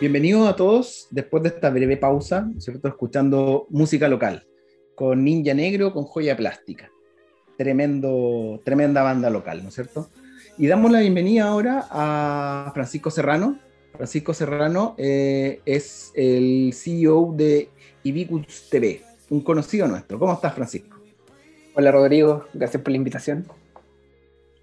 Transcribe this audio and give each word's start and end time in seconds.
Bienvenidos 0.00 0.48
a 0.48 0.56
todos 0.56 1.08
después 1.10 1.42
de 1.42 1.50
esta 1.50 1.68
breve 1.68 1.98
pausa, 1.98 2.50
¿cierto? 2.56 2.88
Escuchando 2.88 3.66
música 3.68 4.08
local 4.08 4.46
con 4.94 5.22
Ninja 5.22 5.52
Negro, 5.52 5.92
con 5.92 6.04
Joya 6.04 6.34
Plástica. 6.34 6.90
Tremendo, 7.58 8.62
tremenda 8.64 9.02
banda 9.02 9.28
local, 9.28 9.62
¿no 9.62 9.68
es 9.68 9.74
cierto? 9.74 10.08
Y 10.56 10.68
damos 10.68 10.90
la 10.90 11.00
bienvenida 11.00 11.48
ahora 11.48 11.86
a 11.90 12.70
Francisco 12.72 13.10
Serrano. 13.10 13.58
Francisco 13.92 14.32
Serrano 14.32 14.94
eh, 14.96 15.60
es 15.66 16.12
el 16.14 16.72
CEO 16.72 17.34
de 17.36 17.68
Ibicus 18.02 18.70
TV, 18.70 19.02
un 19.28 19.42
conocido 19.42 19.86
nuestro. 19.86 20.18
¿Cómo 20.18 20.32
estás, 20.32 20.54
Francisco? 20.54 20.96
Hola, 21.74 21.92
Rodrigo. 21.92 22.46
Gracias 22.54 22.82
por 22.82 22.90
la 22.90 22.96
invitación. 22.96 23.46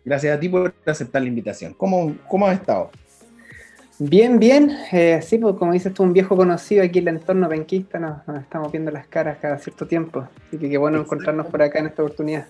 Gracias 0.03 0.35
a 0.35 0.39
ti 0.39 0.49
por 0.49 0.73
aceptar 0.83 1.21
la 1.21 1.27
invitación. 1.27 1.75
¿Cómo, 1.75 2.15
cómo 2.27 2.47
has 2.47 2.59
estado? 2.59 2.89
Bien, 3.99 4.39
bien. 4.39 4.71
Eh, 4.91 5.21
sí, 5.23 5.39
pues 5.39 5.55
como 5.55 5.73
dices 5.73 5.91
tú, 5.93 6.03
un 6.03 6.13
viejo 6.13 6.35
conocido 6.35 6.83
aquí 6.83 6.99
en 6.99 7.07
el 7.07 7.15
entorno 7.15 7.49
penquista, 7.49 7.97
nos, 7.97 8.19
estamos 8.39 8.71
viendo 8.71 8.91
las 8.91 9.07
caras 9.07 9.39
cada 9.41 9.57
cierto 9.57 9.87
tiempo. 9.87 10.27
Así 10.47 10.57
que 10.57 10.69
qué 10.69 10.77
bueno 10.77 10.99
encontrarnos 10.99 11.47
por 11.47 11.63
acá 11.63 11.79
en 11.79 11.87
esta 11.87 12.03
oportunidad. 12.03 12.45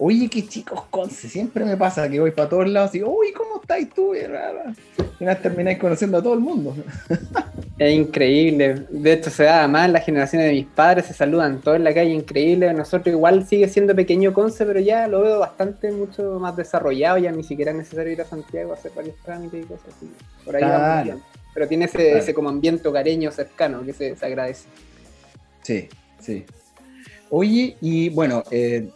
Oye, 0.00 0.28
qué 0.28 0.46
chicos, 0.46 0.84
Conce, 0.90 1.28
siempre 1.28 1.64
me 1.64 1.76
pasa 1.76 2.08
que 2.08 2.20
voy 2.20 2.30
para 2.30 2.48
todos 2.48 2.68
lados 2.68 2.94
y, 2.94 3.02
uy, 3.02 3.32
¿cómo 3.36 3.60
estáis 3.60 3.90
tú? 3.90 4.14
Y 4.14 5.24
al 5.24 5.42
termináis 5.42 5.78
conociendo 5.78 6.18
a 6.18 6.22
todo 6.22 6.34
el 6.34 6.40
mundo. 6.40 6.74
Es 7.78 7.94
increíble. 7.94 8.86
De 8.90 9.12
hecho, 9.12 9.30
se 9.30 9.44
da 9.44 9.68
más 9.68 9.88
la 9.88 10.00
generación 10.00 10.42
de 10.42 10.50
mis 10.50 10.66
padres, 10.66 11.06
se 11.06 11.14
saludan 11.14 11.60
todos 11.60 11.76
en 11.76 11.84
la 11.84 11.94
calle, 11.94 12.10
increíble. 12.10 12.74
Nosotros 12.74 13.14
igual 13.14 13.46
sigue 13.46 13.68
siendo 13.68 13.94
pequeño 13.94 14.32
Conce, 14.32 14.66
pero 14.66 14.80
ya 14.80 15.06
lo 15.06 15.20
veo 15.20 15.38
bastante, 15.38 15.92
mucho 15.92 16.40
más 16.40 16.56
desarrollado. 16.56 17.18
Ya 17.18 17.30
ni 17.30 17.44
siquiera 17.44 17.70
es 17.70 17.76
necesario 17.76 18.12
ir 18.12 18.20
a 18.20 18.24
Santiago 18.24 18.72
a 18.72 18.74
hacer 18.74 18.90
varios 18.96 19.14
trámites 19.22 19.64
y 19.64 19.66
cosas 19.66 19.94
así. 19.96 20.10
Por 20.44 20.56
ahí 20.56 20.64
vamos 20.64 21.22
Pero 21.54 21.68
tiene 21.68 21.84
ese, 21.84 22.18
ese, 22.18 22.34
como 22.34 22.48
ambiente 22.48 22.88
hogareño 22.88 23.30
cercano 23.30 23.84
que 23.84 23.92
se, 23.92 24.16
agradece. 24.22 24.66
Sí, 25.62 25.88
sí. 26.18 26.44
Oye, 27.30 27.76
y 27.80 28.08
bueno, 28.08 28.42
eh, 28.50 28.88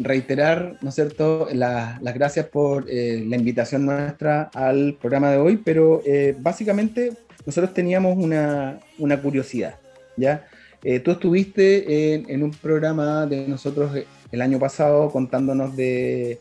reiterar, 0.00 0.78
¿no 0.80 0.88
es 0.88 0.94
cierto?, 0.94 1.48
las 1.52 2.14
gracias 2.14 2.46
por 2.46 2.86
eh, 2.88 3.22
la 3.28 3.36
invitación 3.36 3.84
nuestra 3.84 4.50
al 4.54 4.96
programa 5.00 5.30
de 5.30 5.36
hoy, 5.36 5.58
pero 5.58 6.02
eh, 6.06 6.34
básicamente 6.38 7.12
nosotros 7.44 7.74
teníamos 7.74 8.16
una, 8.16 8.80
curiosidad, 9.22 9.76
¿ya? 10.16 10.46
Eh, 10.82 11.00
tú 11.00 11.10
estuviste 11.10 12.14
en, 12.14 12.42
un 12.42 12.50
programa 12.50 13.26
de 13.26 13.46
nosotros 13.46 13.92
el 14.32 14.40
año 14.40 14.58
pasado 14.58 15.10
contándonos 15.10 15.76
de, 15.76 16.38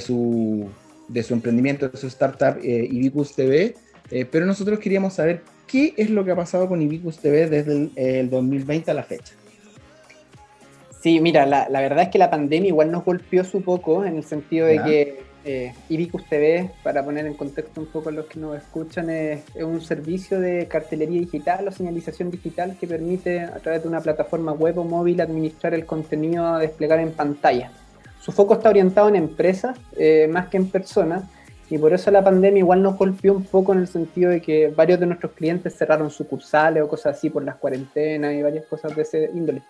su, 0.00 0.68
de 1.08 1.22
su 1.24 1.34
emprendimiento, 1.34 1.88
de 1.88 1.98
su 1.98 2.06
startup 2.06 2.62
Ibicus 2.62 3.34
TV, 3.34 3.74
pero 4.30 4.46
nosotros 4.46 4.78
queríamos 4.78 5.14
saber 5.14 5.42
qué 5.66 5.92
es 5.96 6.10
lo 6.10 6.24
que 6.24 6.30
ha 6.30 6.36
pasado 6.36 6.68
con 6.68 6.80
Ibicus 6.80 7.18
TV 7.18 7.48
desde 7.48 7.90
el 7.96 8.30
2020 8.30 8.92
a 8.92 8.94
la 8.94 9.02
fecha. 9.02 9.34
Sí, 11.04 11.20
mira, 11.20 11.44
la, 11.44 11.68
verdad 11.68 12.04
es 12.04 12.08
que 12.08 12.16
la 12.16 12.30
pandemia 12.30 12.68
igual 12.68 12.90
nos 12.90 13.04
golpeó 13.04 13.44
su 13.44 13.60
poco, 13.60 14.06
en 14.06 14.16
el 14.16 14.24
sentido 14.24 14.66
de 14.66 14.82
que 14.82 15.22
eh, 15.44 15.74
Ibicus 15.90 16.24
TV, 16.24 16.70
para 16.82 17.04
poner 17.04 17.26
en 17.26 17.34
contexto 17.34 17.82
un 17.82 17.88
poco 17.88 18.08
a 18.08 18.12
los 18.12 18.24
que 18.24 18.40
nos 18.40 18.56
escuchan, 18.56 19.10
es, 19.10 19.42
un 19.54 19.82
servicio 19.82 20.40
de 20.40 20.66
cartelería 20.66 21.20
digital 21.20 21.68
o 21.68 21.72
señalización 21.72 22.30
digital 22.30 22.78
que 22.80 22.86
permite 22.86 23.40
a 23.40 23.58
través 23.58 23.82
de 23.82 23.88
una 23.88 24.00
plataforma 24.00 24.52
web 24.52 24.78
o 24.78 24.84
móvil 24.84 25.20
administrar 25.20 25.74
el 25.74 25.84
contenido 25.84 26.46
a 26.46 26.58
desplegar 26.58 26.98
en 27.00 27.12
pantalla. 27.12 27.70
Su 28.18 28.32
foco 28.32 28.54
está 28.54 28.70
orientado 28.70 29.10
en 29.10 29.16
empresas 29.16 29.76
eh, 29.98 30.26
más 30.26 30.48
que 30.48 30.56
en 30.56 30.70
personas 30.70 31.24
y 31.68 31.76
por 31.76 31.92
eso 31.92 32.10
la 32.10 32.24
pandemia 32.24 32.60
igual 32.60 32.80
nos 32.80 32.96
golpeó 32.96 33.34
un 33.34 33.44
poco 33.44 33.74
en 33.74 33.80
el 33.80 33.88
sentido 33.88 34.30
de 34.30 34.40
que 34.40 34.68
varios 34.68 35.00
de 35.00 35.04
nuestros 35.04 35.32
clientes 35.32 35.76
cerraron 35.76 36.10
sucursales 36.10 36.82
o 36.82 36.88
cosas 36.88 37.18
así 37.18 37.28
por 37.28 37.44
las 37.44 37.56
cuarentenas 37.56 38.32
y 38.32 38.40
varias 38.40 38.64
cosas 38.64 38.96
de 38.96 39.02
ese 39.02 39.30
índole. 39.34 39.60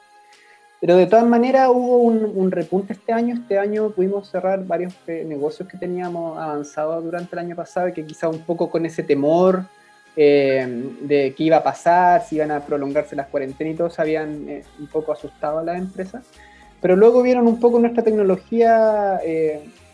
Pero 0.84 0.98
de 0.98 1.06
todas 1.06 1.24
maneras 1.24 1.70
hubo 1.72 1.96
un, 1.96 2.50
repunte 2.50 2.92
este 2.92 3.10
año. 3.10 3.36
Este 3.36 3.58
año 3.58 3.88
pudimos 3.88 4.28
cerrar 4.28 4.66
varios 4.66 4.92
eh, 5.06 5.24
negocios 5.26 5.66
que 5.66 5.78
teníamos 5.78 6.38
avanzados 6.38 7.02
durante 7.02 7.34
el 7.34 7.38
año 7.38 7.56
pasado, 7.56 7.90
que 7.94 8.04
quizá 8.04 8.28
un 8.28 8.40
poco 8.40 8.68
con 8.68 8.84
ese 8.84 9.02
temor 9.02 9.64
eh, 10.14 10.92
de 11.00 11.34
qué 11.34 11.44
iba 11.44 11.56
a 11.56 11.62
pasar, 11.62 12.22
si 12.22 12.36
iban 12.36 12.50
a 12.50 12.60
prolongarse 12.60 13.16
las 13.16 13.28
cuarentenas 13.28 13.72
y 13.72 13.76
todos 13.78 13.98
habían 13.98 14.46
eh, 14.46 14.62
un 14.78 14.86
poco 14.88 15.12
asustado 15.12 15.60
a 15.60 15.62
las 15.62 15.78
empresas. 15.78 16.26
Pero 16.82 16.96
luego 16.96 17.22
vieron 17.22 17.46
un 17.46 17.58
poco 17.58 17.78
nuestra 17.78 18.04
tecnología 18.04 19.22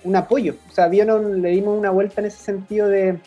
un 0.03 0.17
apoyo. 0.17 0.57
O 0.69 0.73
sea, 0.73 0.89
le 0.89 1.51
dimos 1.51 1.79
una 1.79 1.91
vuelta 1.91 2.21
en 2.21 2.27
ese 2.27 2.39
sentido 2.39 2.89
de 2.89 3.21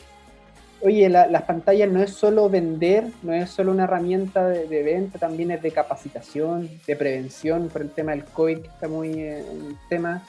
oye, 0.83 1.09
las 1.09 1.41
pantallas 1.43 1.89
no 1.89 2.01
es 2.01 2.11
solo 2.11 2.49
vender, 2.49 3.05
no 3.21 3.33
es 3.33 3.49
solo 3.49 3.71
una 3.71 3.85
herramienta 3.85 4.47
de, 4.47 4.83
venta, 4.83 5.17
también 5.17 5.51
es 5.51 5.61
de 5.61 5.71
capacitación, 5.71 6.69
de 6.85 6.95
prevención 6.95 7.69
por 7.69 7.81
el 7.81 7.89
tema 7.89 8.11
del 8.11 8.25
COVID, 8.25 8.59
que 8.59 8.67
está 8.67 8.87
muy 8.87 9.11
en 9.13 9.67
el 9.67 9.77
tema. 9.87 10.23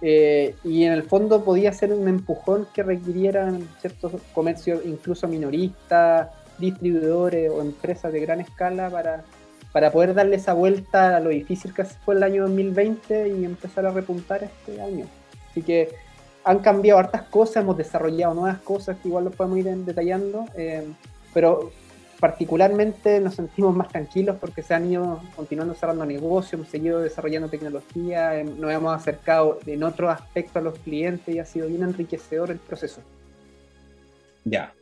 Eh, 0.00 0.54
y 0.62 0.84
en 0.84 0.92
el 0.92 1.02
fondo 1.02 1.42
podía 1.42 1.72
ser 1.72 1.92
un 1.92 2.06
empujón 2.06 2.68
que 2.72 2.82
requirieran 2.82 3.66
ciertos 3.80 4.12
comercios, 4.32 4.82
incluso 4.84 5.26
minoristas, 5.26 6.28
distribuidores 6.58 7.50
o 7.50 7.62
empresas 7.62 8.12
de 8.12 8.20
gran 8.20 8.40
escala 8.40 8.90
para, 8.90 9.24
para 9.72 9.90
poder 9.90 10.14
darle 10.14 10.36
esa 10.36 10.52
vuelta 10.52 11.16
a 11.16 11.20
lo 11.20 11.30
difícil 11.30 11.72
que 11.72 11.84
fue 11.84 12.14
el 12.14 12.22
año 12.22 12.42
2020 12.42 13.28
y 13.28 13.44
empezar 13.44 13.86
a 13.86 13.90
repuntar 13.90 14.44
este 14.44 14.80
año. 14.80 15.06
Así 15.50 15.62
que 15.62 15.88
han 16.48 16.60
cambiado 16.60 16.98
hartas 16.98 17.24
cosas, 17.24 17.62
hemos 17.62 17.76
desarrollado 17.76 18.32
nuevas 18.32 18.58
cosas 18.60 18.96
que 18.96 19.08
igual 19.08 19.24
lo 19.24 19.30
podemos 19.30 19.58
ir 19.58 19.66
detallando, 19.66 20.46
eh, 20.56 20.82
pero 21.34 21.70
particularmente 22.18 23.20
nos 23.20 23.34
sentimos 23.34 23.76
más 23.76 23.88
tranquilos 23.88 24.36
porque 24.40 24.62
se 24.62 24.72
han 24.72 24.90
ido 24.90 25.20
continuando 25.36 25.74
cerrando 25.74 26.06
negocios, 26.06 26.54
hemos 26.54 26.68
seguido 26.68 27.00
desarrollando 27.00 27.50
tecnología, 27.50 28.40
eh, 28.40 28.44
nos 28.44 28.72
hemos 28.72 28.96
acercado 28.96 29.58
en 29.66 29.82
otro 29.82 30.08
aspecto 30.08 30.58
a 30.58 30.62
los 30.62 30.78
clientes 30.78 31.34
y 31.34 31.38
ha 31.38 31.44
sido 31.44 31.68
bien 31.68 31.82
enriquecedor 31.82 32.50
el 32.50 32.58
proceso. 32.58 33.02
Ya. 34.46 34.72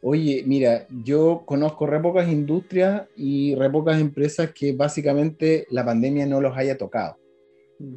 Oye, 0.00 0.44
mira, 0.46 0.86
yo 1.02 1.42
conozco 1.44 1.84
re 1.86 1.98
pocas 1.98 2.28
industrias 2.28 3.08
y 3.16 3.56
re 3.56 3.68
pocas 3.68 4.00
empresas 4.00 4.52
que 4.52 4.72
básicamente 4.72 5.66
la 5.70 5.84
pandemia 5.84 6.26
no 6.26 6.40
los 6.40 6.56
haya 6.56 6.78
tocado 6.78 7.16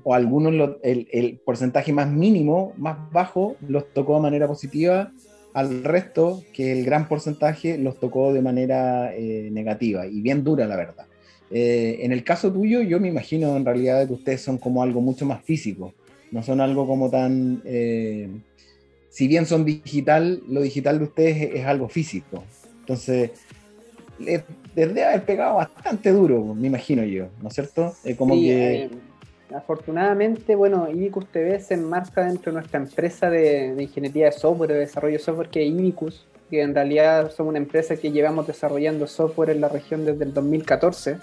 o 0.03 0.14
algunos 0.14 0.78
el, 0.84 1.40
porcentaje 1.44 1.92
más 1.94 2.09
mínimo, 2.09 2.74
más 2.78 2.97
bajo, 3.12 3.56
los 3.68 3.92
tocó 3.94 4.16
de 4.16 4.22
manera 4.22 4.47
positiva, 4.47 5.12
al 5.53 5.84
resto, 5.84 6.44
que 6.53 6.72
el 6.72 6.86
gran 6.86 7.08
porcentaje 7.08 7.78
los 7.78 8.00
tocó 8.00 8.31
de 8.34 8.41
manera 8.41 9.14
eh, 9.14 9.50
negativa 9.52 10.06
y 10.06 10.22
bien 10.22 10.44
dura, 10.44 10.66
la 10.68 10.75
verdad. 10.75 11.06
Eh, 11.50 12.00
en 12.02 12.14
el 12.14 12.24
caso 12.24 12.52
tuyo, 12.52 12.81
yo 12.81 13.00
me 13.00 13.09
imagino 13.09 13.58
en 13.58 13.66
realidad 13.66 14.08
que 14.08 14.14
ustedes 14.14 14.41
son 14.41 14.58
como 14.58 14.81
algo 14.84 15.02
mucho 15.02 15.25
más 15.25 15.44
físico, 15.44 15.94
no 16.31 16.44
son 16.44 16.62
algo 16.62 16.88
como 16.88 17.09
tan... 17.09 17.62
Eh, 17.66 18.30
si 19.09 19.28
bien 19.28 19.46
son 19.46 19.66
digital, 19.66 20.41
lo 20.47 20.62
digital 20.62 21.00
de 21.00 21.03
ustedes 21.03 21.56
es, 21.56 21.66
algo 21.66 21.90
físico. 21.90 22.46
Entonces, 22.80 23.31
les, 24.18 24.41
debe 24.74 25.03
haber 25.03 25.25
pegado 25.25 25.56
bastante 25.56 26.12
duro, 26.12 26.56
me 26.56 26.68
imagino 26.68 27.03
yo, 27.03 27.28
¿no 27.41 27.50
es 27.50 27.56
cierto? 27.56 27.94
como 28.18 28.36
que 28.36 28.90
Afortunadamente, 29.56 30.56
bueno, 30.56 30.90
Ibicus 30.90 31.28
TV 31.28 31.60
se 31.60 31.74
enmarca 31.74 32.26
dentro 32.26 32.52
de 32.52 32.60
nuestra 32.60 32.80
empresa 32.80 33.30
de, 33.30 33.76
ingeniería 33.80 34.26
de 34.26 34.32
software, 34.32 34.72
de 34.72 34.80
desarrollo 34.80 35.18
de 35.18 35.24
software, 35.24 35.50
que 35.50 35.64
es 35.64 35.70
Ibicus, 35.72 36.26
que 36.50 36.62
en 36.62 36.74
realidad 36.74 37.32
somos 37.32 37.52
una 37.52 37.60
empresa 37.60 37.96
que 37.98 38.12
llevamos 38.12 38.48
desarrollando 38.48 39.08
software 39.08 39.50
en 39.50 39.62
la 39.62 39.70
región 39.70 40.06
desde 40.06 40.24
el 40.24 40.34
2014. 40.34 41.18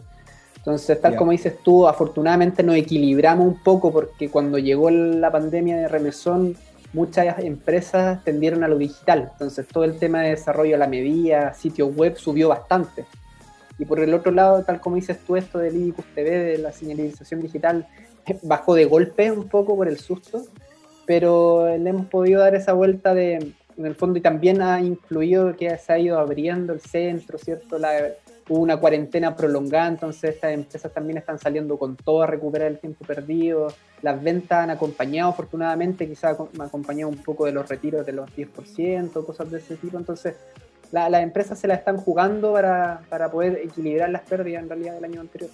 Entonces, 0.57 1.01
tal 1.01 1.17
como 1.17 1.33
dices 1.33 1.59
tú, 1.63 1.87
afortunadamente 1.87 2.63
nos 2.63 2.77
equilibramos 2.77 3.47
un 3.47 3.63
poco 3.63 3.93
porque 3.93 4.29
cuando 4.29 4.59
llegó 4.59 4.91
la 4.91 5.31
pandemia 5.31 5.77
de 5.77 5.89
remesón, 5.89 6.57
muchas 6.93 7.39
empresas 7.39 8.23
tendieron 8.25 8.65
a 8.65 8.69
lo 8.69 8.77
digital. 8.77 9.31
Entonces, 9.33 9.67
todo 9.67 9.85
el 9.85 9.99
tema 9.99 10.23
de 10.23 10.31
desarrollo 10.31 10.75
a 10.75 10.79
la 10.79 10.89
medida, 10.89 11.55
sitio 11.55 11.87
web 11.87 12.17
subió 12.17 12.49
bastante. 12.49 13.07
Y 13.79 13.85
por 13.85 14.01
el 14.01 14.13
otro 14.13 14.33
lado, 14.33 14.65
tal 14.65 14.81
como 14.81 14.97
dices 14.97 15.19
tú, 15.25 15.37
esto 15.37 15.59
del 15.59 15.77
Ibicus 15.77 16.05
TV, 16.15 16.31
de 16.31 16.59
la 16.59 16.73
señalización 16.73 17.41
digital, 17.41 17.87
bajó 18.43 18.75
de 18.75 18.85
golpe 18.85 19.31
un 19.31 19.49
poco 19.49 19.77
por 19.77 19.89
el 19.89 19.99
susto, 19.99 20.45
pero 21.07 21.77
le 21.77 21.91
hemos 21.91 22.07
podido 22.07 22.41
dar 22.41 22.55
esa 22.55 22.73
vuelta 22.73 23.15
de, 23.15 23.35
en 23.79 23.87
el 23.87 23.95
fondo, 23.95 24.19
y 24.19 24.23
también 24.23 24.61
ha 24.61 24.81
influido 24.81 25.57
que 25.57 25.77
se 25.79 25.93
ha 25.93 25.99
ido 25.99 26.19
abriendo 26.19 26.73
el 26.73 26.81
centro, 26.81 27.39
¿cierto? 27.39 27.79
Hubo 28.49 28.61
una 28.61 28.79
cuarentena 28.79 29.37
prolongada, 29.37 29.89
entonces 29.89 30.35
estas 30.35 30.53
empresas 30.53 30.93
también 30.93 31.19
están 31.19 31.39
saliendo 31.39 31.79
con 31.79 31.97
todo 31.97 32.23
a 32.23 32.27
recuperar 32.27 32.69
el 32.69 32.79
tiempo 32.79 33.05
perdido. 33.05 33.69
Las 34.01 34.23
ventas 34.23 34.65
han 34.65 34.71
acompañado, 34.71 35.31
afortunadamente, 35.31 36.09
quizás 36.09 36.39
ha 36.59 36.65
acompañado 36.65 37.11
un 37.11 37.23
poco 37.23 37.45
de 37.45 37.53
los 37.53 37.69
retiros 37.69 38.07
de 38.07 38.13
los 38.13 38.31
10%, 38.31 39.25
cosas 39.25 39.51
de 39.51 39.59
ese 39.59 39.77
tipo. 39.77 39.99
Entonces, 39.99 40.35
las 40.91 41.23
empresas 41.23 41.59
se 41.59 41.69
la 41.69 41.75
están 41.75 41.99
jugando 41.99 42.55
para, 42.55 43.03
para 43.11 43.31
poder 43.31 43.61
equilibrar 43.63 44.09
las 44.09 44.23
pérdidas 44.23 44.63
en 44.63 44.69
realidad 44.71 44.95
del 44.95 45.05
año 45.05 45.21
anterior. 45.21 45.51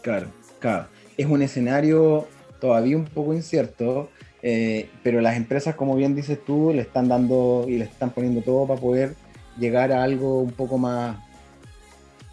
Claro, 0.00 0.28
claro 0.58 0.86
es 1.16 1.26
un 1.26 1.42
escenario 1.42 2.26
todavía 2.60 2.96
un 2.96 3.04
poco 3.04 3.34
incierto, 3.34 4.08
eh, 4.42 4.88
pero 5.02 5.20
las 5.20 5.36
empresas, 5.36 5.74
como 5.74 5.96
bien 5.96 6.14
dices 6.14 6.38
tú, 6.44 6.72
le 6.74 6.82
están 6.82 7.08
dando 7.08 7.66
y 7.68 7.78
le 7.78 7.84
están 7.84 8.10
poniendo 8.10 8.42
todo 8.42 8.66
para 8.66 8.80
poder 8.80 9.14
llegar 9.58 9.92
a 9.92 10.02
algo 10.02 10.40
un 10.40 10.52
poco 10.52 10.78
más 10.78 11.16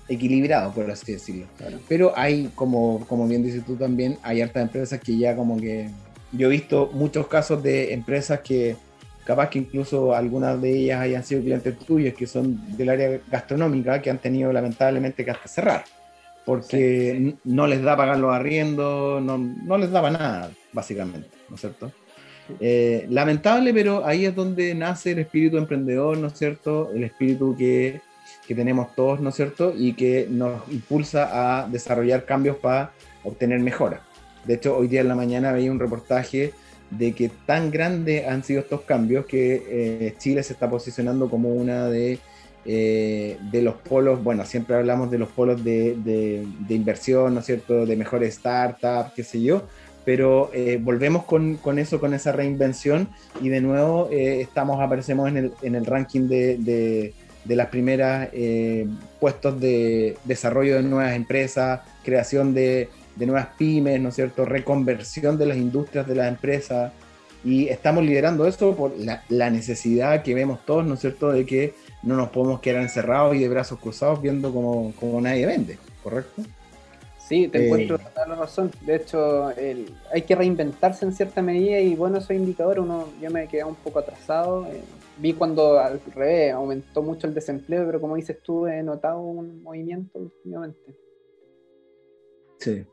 equilibrado, 0.09 0.73
por 0.73 0.89
así 0.89 1.13
decirlo. 1.13 1.45
Pero 1.87 2.13
hay, 2.15 2.51
como, 2.55 3.05
como 3.07 3.27
bien 3.27 3.43
dices 3.43 3.65
tú 3.65 3.75
también, 3.75 4.17
hay 4.23 4.41
hartas 4.41 4.63
empresas 4.63 4.99
que 4.99 5.17
ya 5.17 5.35
como 5.35 5.57
que... 5.57 5.89
Yo 6.33 6.47
he 6.47 6.51
visto 6.51 6.89
muchos 6.93 7.27
casos 7.27 7.61
de 7.61 7.93
empresas 7.93 8.39
que 8.39 8.77
capaz 9.25 9.49
que 9.49 9.59
incluso 9.59 10.15
algunas 10.15 10.61
de 10.61 10.77
ellas 10.77 11.01
hayan 11.01 11.23
sido 11.23 11.41
clientes 11.41 11.77
tuyos 11.79 12.13
que 12.13 12.25
son 12.25 12.77
del 12.77 12.89
área 12.89 13.19
gastronómica 13.29 14.01
que 14.01 14.09
han 14.09 14.17
tenido 14.17 14.51
lamentablemente 14.51 15.23
que 15.23 15.31
hasta 15.31 15.47
cerrar 15.47 15.83
porque 16.45 17.35
no 17.43 17.67
les 17.67 17.81
da 17.81 17.95
pagar 17.95 18.17
los 18.17 18.33
arriendos, 18.33 19.21
no, 19.21 19.37
no, 19.37 19.77
les 19.77 19.91
daba 19.91 20.09
nada, 20.09 20.51
básicamente, 20.73 21.29
¿no 21.49 21.55
es 21.55 21.61
cierto? 21.61 21.91
Eh, 22.59 23.05
lamentable, 23.09 23.73
pero 23.73 24.05
ahí 24.05 24.25
es 24.25 24.35
donde 24.35 24.73
nace 24.75 25.11
el 25.11 25.19
espíritu 25.19 25.57
emprendedor, 25.57 26.17
¿no 26.17 26.27
es 26.27 26.33
cierto? 26.33 26.91
El 26.93 27.03
espíritu 27.03 27.55
que, 27.55 28.01
que 28.47 28.55
tenemos 28.55 28.93
todos, 28.95 29.19
¿no 29.21 29.29
es 29.29 29.35
cierto? 29.35 29.73
Y 29.77 29.93
que 29.93 30.27
nos 30.29 30.67
impulsa 30.69 31.61
a 31.61 31.67
desarrollar 31.67 32.25
cambios 32.25 32.57
para 32.57 32.91
obtener 33.23 33.59
mejoras. 33.59 34.01
De 34.45 34.55
hecho, 34.55 34.75
hoy 34.75 34.87
día 34.87 35.01
en 35.01 35.07
la 35.07 35.15
mañana 35.15 35.51
veía 35.51 35.71
un 35.71 35.79
reportaje 35.79 36.53
de 36.89 37.13
que 37.13 37.29
tan 37.45 37.71
grandes 37.71 38.27
han 38.27 38.43
sido 38.43 38.61
estos 38.61 38.81
cambios 38.81 39.25
que 39.25 39.63
eh, 39.69 40.15
Chile 40.17 40.43
se 40.43 40.53
está 40.53 40.69
posicionando 40.69 41.29
como 41.29 41.49
una 41.49 41.87
de, 41.87 42.19
eh, 42.65 43.37
de 43.51 43.61
los 43.61 43.75
polos, 43.75 44.23
bueno, 44.23 44.45
siempre 44.45 44.75
hablamos 44.75 45.09
de 45.11 45.17
los 45.17 45.29
polos 45.29 45.63
de, 45.63 45.95
de, 45.95 46.75
inversión, 46.75 47.33
¿no 47.33 47.39
es 47.39 47.45
cierto?, 47.45 47.85
de 47.85 47.95
mejores 47.95 48.35
startups, 48.35 49.11
qué 49.15 49.23
sé 49.23 49.41
yo, 49.41 49.63
pero 50.05 50.49
eh, 50.53 50.79
volvemos 50.81 51.25
con, 51.25 51.59
eso, 51.77 51.99
con 51.99 52.13
esa 52.13 52.31
reinvención 52.31 53.09
y 53.41 53.49
de 53.49 53.61
nuevo 53.61 54.09
estamos, 54.11 54.81
aparecemos 54.81 55.29
en 55.29 55.37
el, 55.37 55.53
en 55.61 55.75
el 55.75 55.85
ranking 55.85 56.27
de, 56.27 57.13
de 57.43 57.55
las 57.55 57.67
primeras 57.67 58.29
puestos 59.19 59.59
de 59.59 60.17
desarrollo 60.23 60.75
de 60.75 60.83
nuevas 60.83 61.15
empresas, 61.15 61.81
creación 62.03 62.53
de 62.53 62.89
de 63.15 63.25
nuevas 63.25 63.47
pymes, 63.57 63.99
¿no 63.99 64.09
es 64.09 64.15
cierto? 64.15 64.45
Reconversión 64.45 65.37
de 65.37 65.45
las 65.45 65.57
industrias 65.57 66.07
de 66.07 66.15
las 66.15 66.27
empresas. 66.27 66.91
Y 67.43 67.67
estamos 67.69 68.03
liderando 68.03 68.45
eso 68.45 68.75
por 68.75 68.93
la, 68.97 69.49
necesidad 69.49 70.23
que 70.23 70.35
vemos 70.35 70.63
todos, 70.65 70.85
¿no 70.85 70.93
es 70.93 71.01
cierto?, 71.01 71.31
de 71.31 71.45
que 71.45 71.73
no 72.03 72.15
nos 72.15 72.29
podemos 72.29 72.59
quedar 72.59 72.81
encerrados 72.81 73.35
y 73.35 73.39
de 73.39 73.49
brazos 73.49 73.79
cruzados 73.79 74.21
viendo 74.21 74.51
como, 74.51 75.21
nadie 75.21 75.45
vende, 75.45 75.77
¿correcto? 76.03 76.41
Sí, 77.17 77.47
te 77.47 77.65
encuentro 77.65 77.95
eh, 77.95 77.99
toda 78.13 78.27
la 78.27 78.35
razón. 78.35 78.71
De 78.81 78.95
hecho, 78.95 79.47
hay 79.47 80.21
que 80.23 80.35
reinventarse 80.35 81.05
en 81.05 81.13
cierta 81.13 81.41
medida 81.41 81.79
y 81.79 81.95
bueno, 81.95 82.17
esos 82.17 82.31
indicadores, 82.31 82.83
uno, 82.83 83.07
yo 83.21 83.29
me 83.29 83.47
quedé 83.47 83.63
un 83.63 83.75
poco 83.75 83.99
atrasado. 83.99 84.65
Eh, 84.65 84.81
vi 85.17 85.33
cuando 85.33 85.79
al 85.79 86.01
revés 86.13 86.51
aumentó 86.53 87.01
mucho 87.01 87.27
el 87.27 87.33
desempleo, 87.33 87.85
pero 87.85 88.01
como 88.01 88.15
dices 88.15 88.41
tú, 88.41 88.67
he 88.67 88.83
notado 88.83 89.21
un 89.21 89.63
movimiento 89.63 90.19
últimamente. 90.19 90.95
Sí. 92.59 92.85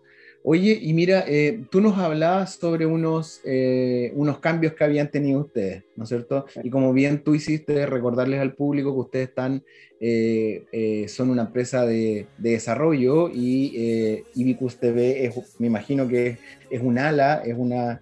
Oye, 0.44 0.78
y 0.80 0.92
mira, 0.94 1.24
eh, 1.26 1.64
tú 1.68 1.80
nos 1.80 1.98
hablabas 1.98 2.54
sobre 2.54 2.86
unos, 2.86 3.40
eh, 3.44 4.12
unos 4.14 4.38
cambios 4.38 4.72
que 4.74 4.84
habían 4.84 5.10
tenido 5.10 5.40
ustedes, 5.40 5.82
¿no 5.96 6.04
es 6.04 6.08
cierto? 6.08 6.46
Y 6.62 6.70
como 6.70 6.92
bien 6.92 7.22
tú 7.24 7.34
hiciste, 7.34 7.84
recordarles 7.86 8.40
al 8.40 8.54
público 8.54 8.94
que 8.94 9.00
ustedes 9.00 9.28
están, 9.28 9.64
eh, 10.00 11.06
son 11.08 11.30
una 11.30 11.42
empresa 11.42 11.84
de, 11.84 12.26
desarrollo 12.38 13.28
y 13.28 14.24
Ibicus 14.34 14.76
TV, 14.76 15.26
es, 15.26 15.34
me 15.58 15.66
imagino 15.66 16.06
que 16.06 16.38
es, 16.70 16.80
un 16.80 16.98
ala, 16.98 17.42
es 17.44 17.56
una 17.58 18.00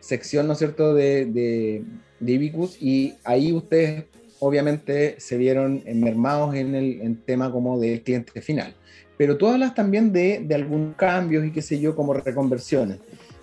sección, 0.00 0.48
¿no 0.48 0.54
es 0.54 0.58
cierto?, 0.58 0.92
de, 0.92 1.24
de, 1.24 1.84
de, 2.18 2.32
Ibicus 2.32 2.82
y 2.82 3.14
ahí 3.22 3.52
ustedes 3.52 4.04
obviamente 4.40 5.14
se 5.18 5.36
vieron 5.38 5.82
mermados 5.94 6.54
en 6.56 6.74
el 6.74 7.22
tema 7.24 7.52
como 7.52 7.78
del 7.78 8.02
cliente 8.02 8.42
final 8.42 8.74
pero 9.20 9.36
tú 9.36 9.48
hablas 9.48 9.74
también 9.74 10.14
de, 10.14 10.40
de 10.42 10.54
algunos 10.54 10.96
cambios 10.96 11.44
y 11.44 11.50
qué 11.50 11.60
sé 11.60 11.78
yo, 11.78 11.94
como 11.94 12.14
reconversiones. 12.14 13.00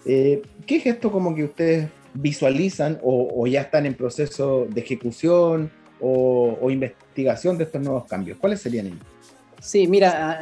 Eh, 0.08 0.42
¿Qué 0.66 0.78
es 0.78 0.88
esto 0.88 1.12
como 1.12 1.36
que 1.36 1.44
ustedes 1.44 1.88
visualizan 2.16 2.98
o, 3.04 3.46
ya 3.46 3.62
están 3.62 3.86
en 3.86 3.94
proceso 3.94 4.66
de 4.68 4.82
ejecución 4.82 5.70
o, 6.02 6.68
investigación 6.72 7.60
de 7.60 7.66
estos 7.66 7.80
nuevos 7.80 8.06
cambios? 8.06 8.40
¿Cuáles 8.40 8.60
serían 8.60 8.88
ellos? 8.88 9.06
Sí, 9.62 9.86
mira, 9.86 10.42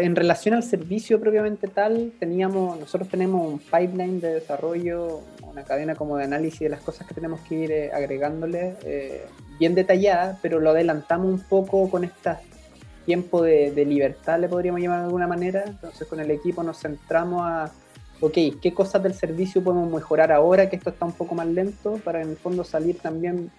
en 0.00 0.16
relación 0.16 0.54
al 0.54 0.62
servicio 0.62 1.20
propiamente 1.20 1.68
tal, 1.68 2.14
teníamos, 2.18 2.80
nosotros 2.80 3.10
tenemos 3.10 3.52
un 3.52 3.58
pipeline 3.58 4.20
de 4.20 4.32
desarrollo, 4.32 5.20
una 5.42 5.64
cadena 5.64 5.96
como 5.96 6.16
de 6.16 6.24
análisis 6.24 6.60
de 6.60 6.70
las 6.70 6.80
cosas 6.80 7.06
que 7.06 7.12
tenemos 7.12 7.40
que 7.42 7.54
ir 7.56 7.70
eh, 7.70 7.92
agregándole, 7.92 8.76
eh, 8.86 9.26
bien 9.58 9.74
detallada, 9.74 10.38
pero 10.40 10.60
lo 10.60 10.70
adelantamos 10.70 11.28
un 11.28 11.40
poco 11.40 11.90
con 11.90 12.04
estas 12.04 12.38
tiempo 13.04 13.42
de, 13.42 13.84
libertad, 13.84 14.38
le 14.38 14.48
podríamos 14.48 14.80
llamar 14.80 15.00
de 15.00 15.04
alguna 15.06 15.26
manera. 15.26 15.64
Entonces 15.66 16.06
con 16.06 16.20
el 16.20 16.30
equipo 16.30 16.62
nos 16.62 16.78
centramos 16.78 17.42
a, 17.42 17.70
ok, 18.20 18.34
¿qué 18.60 18.72
cosas 18.74 19.02
del 19.02 19.14
servicio 19.14 19.62
podemos 19.62 19.90
mejorar 19.92 20.32
ahora 20.32 20.68
que 20.68 20.76
esto 20.76 20.90
está 20.90 21.04
un 21.04 21.12
poco 21.12 21.34
más 21.34 21.46
lento 21.46 21.98
para 22.04 22.22
en 22.22 22.30
el 22.30 22.36
fondo 22.36 22.64
salir 22.64 22.98
también 22.98 23.50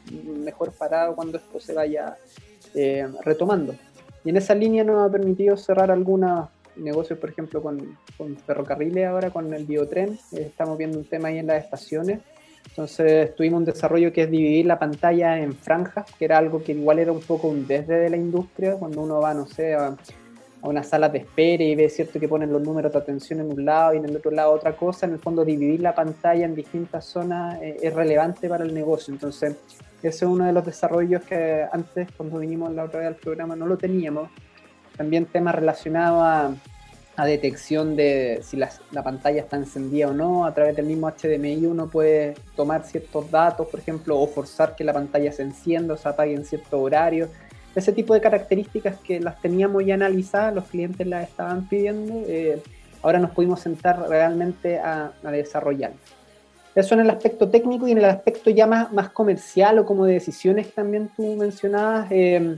mejor 0.44 0.72
parado 0.72 1.16
cuando 1.16 1.38
esto 1.38 1.60
se 1.60 1.74
vaya 1.74 2.18
eh, 2.74 3.08
retomando? 3.24 3.76
Y 4.26 4.30
en 4.30 4.38
esa 4.38 4.56
línea 4.56 4.84
nos 4.84 5.08
ha 5.08 5.12
permitido 5.12 5.58
cerrar 5.58 5.92
algunos 5.92 6.50
negocios, 6.76 7.20
por 7.20 7.30
ejemplo, 7.30 7.62
con, 7.62 7.98
con 8.18 8.38
ferrocarriles 8.38 9.06
ahora, 9.06 9.30
con 9.30 9.54
el 9.54 9.66
biotren. 9.66 10.18
estamos 10.32 10.78
viendo 10.78 10.98
un 10.98 11.06
tema 11.06 11.28
ahí 11.28 11.38
en 11.38 11.48
las 11.48 11.64
estaciones 11.64 12.20
entonces 12.70 13.36
tuvimos 13.36 13.60
un 13.60 13.66
desarrollo 13.66 14.12
que 14.12 14.24
es 14.24 14.32
dividir 14.32 14.66
la 14.66 14.80
pantalla 14.80 15.40
en 15.40 15.54
franjas, 15.54 16.06
que 16.18 16.26
era 16.26 16.38
algo 16.38 16.64
que 16.64 16.72
igual 16.72 17.00
era 17.00 17.12
un 17.12 17.22
poco 17.22 17.48
un 17.48 17.68
desde 17.68 17.96
de 18.00 18.10
la 18.10 18.18
industria, 18.18 18.76
cuando 18.76 19.02
uno 19.02 19.20
va, 19.20 19.34
no 19.34 19.46
sé, 19.46 19.76
a, 19.76 19.96
una 20.64 20.82
sala 20.82 21.10
de 21.10 21.20
espera 21.20 21.62
y 21.62 21.76
ve 21.76 21.90
cierto 21.90 22.22
que 22.22 22.28
ponen 22.30 22.52
los 22.52 22.62
números 22.62 22.94
de 22.94 22.98
atención 22.98 23.42
en 23.42 23.52
un 23.52 23.66
lado 23.66 23.94
y 23.94 23.98
en 23.98 24.06
el 24.06 24.16
otro 24.16 24.32
lado 24.32 24.54
otra 24.54 24.78
cosa, 24.78 25.06
en 25.06 25.12
el 25.12 25.20
fondo 25.20 25.44
dividir 25.44 25.82
la 25.82 25.94
pantalla 25.94 26.46
en 26.46 26.56
distintas 26.56 27.04
zonas 27.04 27.62
eh, 27.62 27.76
es 27.82 27.94
relevante 27.94 28.48
para 28.48 28.64
el 28.64 28.74
negocio. 28.74 29.14
Entonces 29.14 29.58
ese 30.04 30.26
es 30.26 30.32
uno 30.32 30.46
de 30.46 30.54
los 30.54 30.66
desarrollos 30.66 31.22
que 31.24 31.66
antes, 31.72 32.08
cuando 32.16 32.40
vinimos 32.40 32.72
la 32.74 32.86
otra 32.86 33.00
vez 33.00 33.08
al 33.10 33.16
programa, 33.16 33.56
no 33.56 33.66
lo 33.66 33.78
teníamos. 33.78 34.30
También 34.96 35.26
temas 35.26 35.56
relacionados 35.56 36.22
a 36.22 36.56
a 37.16 37.26
detección 37.26 37.96
de 37.96 38.40
si 38.44 38.58
la, 38.58 38.70
pantalla 39.04 39.42
está 39.42 39.58
encendida 39.58 40.08
o 40.08 40.14
no. 40.14 40.46
A 40.46 40.54
través 40.54 40.76
del 40.76 40.86
mismo 40.86 41.10
HDMI 41.10 41.66
uno 41.66 41.88
puede 41.88 42.34
tomar 42.56 42.84
ciertos 42.86 43.30
datos, 43.30 43.68
por 43.68 43.80
ejemplo, 43.80 44.20
o 44.20 44.28
forzar 44.28 44.76
que 44.76 44.84
la 44.84 44.94
pantalla 44.94 45.32
se 45.32 45.44
encienda 45.44 45.94
o 45.94 45.98
se 45.98 46.10
apague 46.10 46.34
en 46.34 46.46
cierto 46.46 46.82
horario. 46.82 47.30
Ese 47.76 47.92
tipo 47.92 48.14
de 48.14 48.22
características 48.22 48.98
que 48.98 49.20
las 49.20 49.40
teníamos 49.42 49.86
ya 49.86 49.96
analizadas, 49.96 50.54
los 50.54 50.66
clientes 50.66 51.06
las 51.06 51.28
estaban 51.28 51.68
pidiendo, 51.68 52.24
eh, 52.28 52.62
ahora 53.02 53.20
nos 53.20 53.32
pudimos 53.32 53.60
sentar 53.60 54.00
realmente 54.08 54.80
a, 54.80 55.12
desarrollar. 55.24 55.94
Eso 56.76 56.96
en 56.96 57.02
el 57.02 57.10
aspecto 57.12 57.50
técnico 57.50 57.88
y 57.88 57.92
en 57.92 58.00
el 58.00 58.06
aspecto 58.06 58.50
ya 58.50 58.66
más, 58.66 58.92
más 58.92 59.10
comercial 59.10 59.78
o 59.78 59.86
como 59.86 60.06
de 60.06 60.14
decisiones 60.14 60.68
que 60.68 60.74
también 60.74 61.10
tú 61.16 61.36
mencionabas. 61.36 62.08
Eh, 62.12 62.58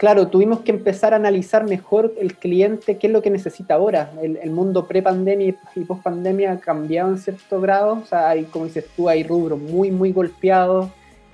claro, 0.00 0.28
tuvimos 0.28 0.60
que 0.60 0.70
empezar 0.70 1.12
a 1.12 1.16
analizar 1.16 1.64
mejor 1.64 2.14
el 2.18 2.34
cliente, 2.34 2.96
qué 2.96 3.08
es 3.08 3.12
lo 3.12 3.20
que 3.20 3.28
necesita 3.28 3.74
ahora. 3.74 4.10
El, 4.22 4.50
mundo 4.50 4.86
pre-pandemia 4.86 5.54
y 5.76 5.80
post-pandemia 5.84 6.52
ha 6.52 6.58
cambiado 6.58 7.10
en 7.10 7.18
cierto 7.18 7.60
grado. 7.60 8.00
O 8.02 8.06
sea, 8.06 8.30
hay, 8.30 8.44
como 8.44 8.64
dices 8.64 8.86
tú, 8.96 9.10
hay 9.10 9.24
rubros 9.24 9.60
muy, 9.60 9.90
muy 9.90 10.10
golpeados. 10.10 10.88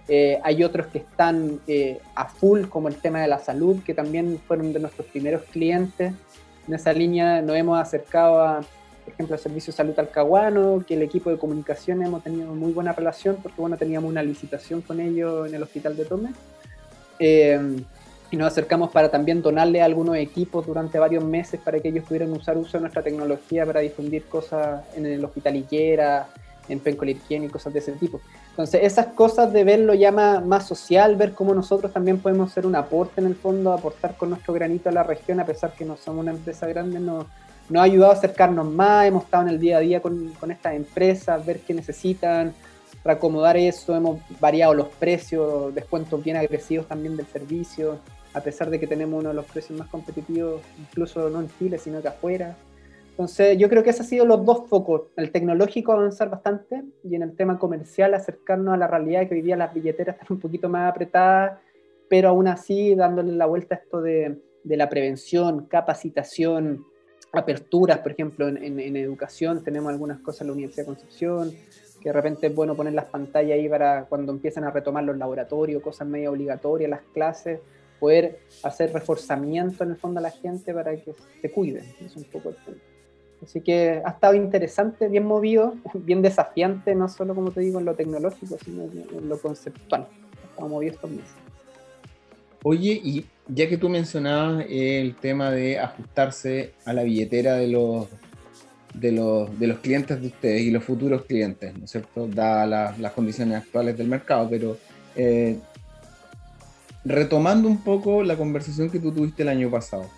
Eh, 0.08 0.40
hay 0.42 0.64
otros 0.64 0.88
que 0.88 0.98
están 0.98 1.60
eh, 1.68 2.00
a 2.16 2.24
full, 2.24 2.62
como 2.62 2.88
el 2.88 2.96
tema 2.96 3.20
de 3.20 3.28
la 3.28 3.38
salud, 3.38 3.84
que 3.84 3.94
también 3.94 4.40
fueron 4.48 4.72
de 4.72 4.80
nuestros 4.80 5.06
primeros 5.06 5.42
clientes. 5.42 6.12
En 6.66 6.74
esa 6.74 6.92
línea 6.92 7.42
nos 7.42 7.54
hemos 7.54 7.78
acercado 7.78 8.42
a, 8.42 8.62
por 9.04 9.14
ejemplo, 9.14 9.36
al 9.36 9.40
Servicio 9.40 9.72
de 9.72 9.76
Salud 9.76 9.96
Alcahuano, 9.96 10.82
que 10.84 10.94
el 10.94 11.02
equipo 11.02 11.30
de 11.30 11.38
comunicación 11.38 12.02
hemos 12.02 12.24
tenido 12.24 12.52
muy 12.52 12.72
buena 12.72 12.92
relación, 12.92 13.36
porque 13.40 13.60
bueno, 13.60 13.76
teníamos 13.76 14.10
una 14.10 14.24
licitación 14.24 14.80
con 14.80 14.98
ellos 14.98 15.46
en 15.46 15.54
el 15.54 15.62
Hospital 15.62 15.96
de 15.96 16.04
Tome. 16.04 16.30
Eh, 17.20 17.60
y 18.30 18.36
nos 18.36 18.48
acercamos 18.48 18.90
para 18.90 19.10
también 19.10 19.40
donarle 19.40 19.80
a 19.80 19.84
algunos 19.84 20.16
equipos 20.16 20.66
durante 20.66 20.98
varios 20.98 21.22
meses 21.24 21.60
para 21.62 21.78
que 21.80 21.88
ellos 21.88 22.04
pudieran 22.04 22.32
usar 22.32 22.56
uso 22.56 22.76
de 22.76 22.82
nuestra 22.82 23.02
tecnología 23.02 23.64
para 23.64 23.80
difundir 23.80 24.24
cosas 24.24 24.84
en 24.96 25.06
el 25.06 25.24
hospital 25.24 25.56
Iquera, 25.56 26.26
en 26.68 26.80
Pencolirquien 26.80 27.44
y 27.44 27.48
cosas 27.48 27.72
de 27.72 27.78
ese 27.78 27.92
tipo. 27.92 28.20
Entonces, 28.50 28.80
esas 28.82 29.08
cosas 29.08 29.52
de 29.52 29.62
verlo 29.64 29.94
ya 29.94 30.10
más, 30.10 30.66
social, 30.66 31.14
ver 31.16 31.32
cómo 31.32 31.54
nosotros 31.54 31.92
también 31.92 32.18
podemos 32.18 32.50
hacer 32.50 32.66
un 32.66 32.74
aporte 32.74 33.20
en 33.20 33.28
el 33.28 33.36
fondo, 33.36 33.72
aportar 33.72 34.16
con 34.16 34.30
nuestro 34.30 34.54
granito 34.54 34.88
a 34.88 34.92
la 34.92 35.02
región, 35.02 35.38
a 35.38 35.46
pesar 35.46 35.72
que 35.72 35.84
no 35.84 35.96
somos 35.96 36.22
una 36.22 36.32
empresa 36.32 36.66
grande, 36.66 36.98
nos, 36.98 37.26
nos 37.68 37.80
ha 37.80 37.84
ayudado 37.84 38.12
a 38.12 38.14
acercarnos 38.14 38.66
más, 38.66 39.06
hemos 39.06 39.24
estado 39.24 39.44
en 39.44 39.50
el 39.50 39.60
día 39.60 39.76
a 39.76 39.80
día 39.80 40.00
con, 40.00 40.32
con 40.40 40.50
estas 40.50 40.74
empresas, 40.74 41.44
ver 41.44 41.60
qué 41.60 41.74
necesitan, 41.74 42.54
para 43.02 43.16
acomodar 43.16 43.56
eso, 43.56 43.94
hemos 43.94 44.18
variado 44.40 44.74
los 44.74 44.88
precios, 44.88 45.72
descuentos 45.74 46.24
bien 46.24 46.36
agresivos 46.36 46.88
también 46.88 47.16
del 47.16 47.26
servicio 47.26 48.00
a 48.36 48.40
pesar 48.42 48.70
de 48.70 48.78
que 48.78 48.86
tenemos 48.86 49.18
uno 49.18 49.30
de 49.30 49.34
los 49.34 49.46
precios 49.46 49.78
más 49.78 49.88
competitivos, 49.88 50.62
incluso 50.78 51.28
no 51.30 51.40
en 51.40 51.48
Chile, 51.58 51.78
sino 51.78 52.02
que 52.02 52.08
afuera. 52.08 52.56
Entonces, 53.10 53.56
yo 53.56 53.68
creo 53.68 53.82
que 53.82 53.90
esos 53.90 54.02
han 54.02 54.06
sido 54.08 54.26
los 54.26 54.44
dos 54.44 54.68
focos. 54.68 55.02
El 55.16 55.32
tecnológico 55.32 55.92
avanzar 55.92 56.28
bastante 56.28 56.84
y 57.02 57.14
en 57.14 57.22
el 57.22 57.34
tema 57.34 57.58
comercial 57.58 58.12
acercarnos 58.14 58.74
a 58.74 58.76
la 58.76 58.86
realidad 58.86 59.26
que 59.26 59.34
hoy 59.34 59.42
día 59.42 59.56
las 59.56 59.72
billeteras 59.72 60.16
están 60.16 60.36
un 60.36 60.40
poquito 60.40 60.68
más 60.68 60.90
apretadas 60.90 61.58
pero 62.08 62.28
aún 62.28 62.48
así 62.48 62.94
dándole 62.94 63.32
la 63.32 63.46
vuelta 63.46 63.74
a 63.74 63.78
esto 63.78 64.00
de, 64.00 64.38
de 64.62 64.76
la 64.76 64.88
prevención, 64.88 65.66
capacitación, 65.66 66.84
aperturas, 67.32 67.98
por 67.98 68.12
ejemplo, 68.12 68.48
en, 68.48 68.80
en, 68.80 68.96
educación 68.96 69.62
tenemos 69.62 69.92
algunas 69.92 70.20
cosas 70.20 70.42
en 70.42 70.46
la 70.48 70.52
Universidad 70.54 70.84
de 70.84 70.94
Concepción, 70.94 71.52
que 72.00 72.08
de 72.08 72.12
repente 72.12 72.46
es 72.46 72.54
bueno 72.54 72.74
poner 72.74 72.94
las 72.94 73.06
pantallas 73.06 73.58
ahí 73.58 73.68
para 73.68 74.04
cuando 74.04 74.32
empiezan 74.32 74.64
a 74.64 74.70
retomar 74.70 75.04
los 75.04 75.16
laboratorios, 75.16 75.82
cosas 75.82 76.06
medio 76.06 76.30
obligatorias, 76.30 76.88
las 76.88 77.02
clases, 77.12 77.60
poder 77.98 78.40
hacer 78.62 78.92
reforzamiento 78.92 79.84
en 79.84 79.90
el 79.90 79.96
fondo 79.96 80.20
a 80.20 80.22
la 80.22 80.30
gente 80.30 80.72
para 80.72 80.96
que 80.96 81.14
se 81.40 81.50
cuiden. 81.50 81.84
Es 82.04 82.16
un 82.16 82.24
poco 82.24 82.50
el 82.50 82.56
Así 83.42 83.60
que 83.60 84.02
ha 84.04 84.10
estado 84.10 84.34
interesante, 84.34 85.08
bien 85.08 85.24
movido, 85.26 85.74
bien 85.94 86.22
desafiante, 86.22 86.94
no 86.94 87.08
solo 87.08 87.34
como 87.34 87.50
te 87.50 87.60
digo 87.60 87.78
en 87.78 87.84
lo 87.84 87.94
tecnológico, 87.94 88.56
sino 88.64 88.84
en 88.84 89.28
lo 89.28 89.38
conceptual. 89.38 90.06
Estamos 90.50 90.70
movidos 90.70 90.94
estos 90.96 91.10
meses. 91.10 91.34
Oye, 92.62 93.00
y 93.02 93.24
ya 93.46 93.68
que 93.68 93.76
tú 93.76 93.88
mencionabas 93.88 94.64
el 94.68 95.14
tema 95.16 95.50
de 95.50 95.78
ajustarse 95.78 96.72
a 96.84 96.92
la 96.92 97.04
billetera 97.04 97.54
de 97.54 97.68
los, 97.68 98.08
de 98.94 99.12
los, 99.12 99.58
de 99.58 99.66
los 99.68 99.78
clientes 99.78 100.20
de 100.20 100.26
ustedes 100.26 100.62
y 100.62 100.70
los 100.70 100.82
futuros 100.82 101.26
clientes, 101.26 101.76
¿no 101.78 101.84
es 101.84 101.90
cierto? 101.90 102.26
Dadas 102.26 102.98
las 102.98 103.12
condiciones 103.12 103.58
actuales 103.58 103.96
del 103.96 104.08
mercado, 104.08 104.48
pero 104.50 104.76
eh, 105.14 105.58
retomando 107.06 107.68
un 107.68 107.78
poco 107.78 108.22
la 108.22 108.36
conversación 108.36 108.90
que 108.90 108.98
tú 108.98 109.12
tuviste 109.12 109.42
el 109.42 109.48
año 109.48 109.70
pasado, 109.70 110.10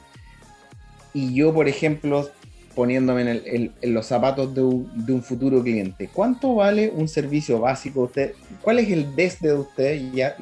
y 1.14 1.34
yo, 1.34 1.52
por 1.52 1.68
ejemplo, 1.68 2.30
poniéndome 2.74 3.22
en, 3.44 3.72
los 3.94 4.06
zapatos 4.06 4.54
de 4.54 4.62
un, 4.62 5.22
futuro 5.22 5.62
cliente, 5.62 6.08
¿cuánto 6.12 6.54
vale 6.54 6.90
un 6.94 7.08
servicio 7.08 7.58
básico? 7.60 8.02
Usted, 8.02 8.34
¿Cuál 8.62 8.78
es 8.78 8.90
el 8.90 9.16
desde 9.16 9.48
de 9.48 9.54
usted? 9.54 10.12
Ya, 10.12 10.36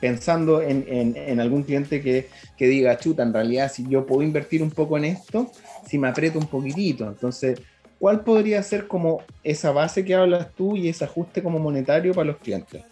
pensando 0.00 0.62
en, 0.62 1.38
algún 1.38 1.64
cliente 1.64 2.00
que, 2.00 2.28
diga, 2.58 2.96
chuta, 2.98 3.22
en 3.22 3.32
realidad 3.32 3.70
si 3.70 3.86
yo 3.88 4.06
puedo 4.06 4.22
invertir 4.22 4.62
un 4.62 4.70
poco 4.70 4.96
en 4.96 5.04
esto, 5.04 5.50
si 5.86 5.98
me 5.98 6.08
aprieto 6.08 6.38
un 6.38 6.46
poquitito. 6.46 7.06
Entonces, 7.06 7.60
¿cuál 7.98 8.24
podría 8.24 8.62
ser 8.62 8.88
como 8.88 9.20
esa 9.44 9.70
base 9.70 10.04
que 10.04 10.14
hablas 10.14 10.48
tú 10.54 10.76
y 10.76 10.88
ese 10.88 11.04
ajuste 11.04 11.42
como 11.42 11.58
monetario 11.58 12.14
para 12.14 12.28
los 12.28 12.38
clientes? 12.38 12.82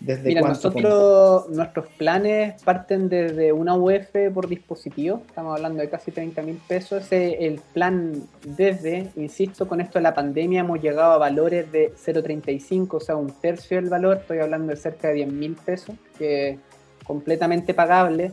¿Desde 0.00 0.28
Mira, 0.28 0.40
nosotros, 0.40 1.50
nuestros 1.50 1.86
planes 1.98 2.62
parten 2.62 3.10
desde 3.10 3.52
una 3.52 3.76
UF 3.76 4.32
por 4.32 4.48
dispositivo, 4.48 5.22
estamos 5.28 5.54
hablando 5.54 5.82
de 5.82 5.90
casi 5.90 6.10
30 6.10 6.40
mil 6.40 6.58
pesos. 6.66 7.02
Ese, 7.04 7.46
el 7.46 7.60
plan 7.74 8.14
desde, 8.42 9.10
insisto, 9.16 9.68
con 9.68 9.82
esto 9.82 9.98
de 9.98 10.04
la 10.04 10.14
pandemia 10.14 10.60
hemos 10.60 10.80
llegado 10.80 11.12
a 11.12 11.18
valores 11.18 11.70
de 11.70 11.92
0,35, 11.92 12.94
o 12.94 13.00
sea, 13.00 13.16
un 13.16 13.30
tercio 13.30 13.76
del 13.76 13.90
valor, 13.90 14.18
estoy 14.22 14.38
hablando 14.38 14.70
de 14.70 14.76
cerca 14.76 15.08
de 15.08 15.14
10 15.14 15.32
mil 15.32 15.54
pesos, 15.54 15.94
que 16.16 16.48
es 16.48 16.58
completamente 17.04 17.74
pagable. 17.74 18.32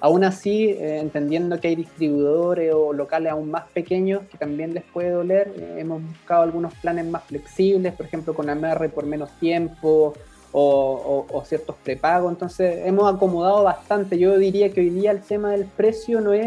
Aún 0.00 0.24
así, 0.24 0.70
eh, 0.70 0.98
entendiendo 0.98 1.60
que 1.60 1.68
hay 1.68 1.76
distribuidores 1.76 2.74
o 2.74 2.92
locales 2.92 3.30
aún 3.30 3.52
más 3.52 3.64
pequeños 3.72 4.22
que 4.30 4.36
también 4.36 4.74
les 4.74 4.82
puede 4.82 5.10
doler, 5.10 5.52
eh, 5.56 5.76
hemos 5.78 6.02
buscado 6.02 6.42
algunos 6.42 6.74
planes 6.74 7.06
más 7.06 7.22
flexibles, 7.24 7.94
por 7.94 8.06
ejemplo, 8.06 8.34
con 8.34 8.50
AMR 8.50 8.90
por 8.90 9.06
menos 9.06 9.30
tiempo 9.38 10.14
o, 10.56 11.42
ciertos 11.44 11.76
prepagos. 11.82 12.32
Entonces 12.32 12.86
hemos 12.86 13.12
acomodado 13.12 13.64
bastante. 13.64 14.18
Yo 14.18 14.38
diría 14.38 14.72
que 14.72 14.80
hoy 14.80 14.90
día 14.90 15.10
el 15.10 15.20
tema 15.20 15.50
del 15.50 15.64
precio 15.64 16.20
no 16.20 16.32
es, 16.32 16.46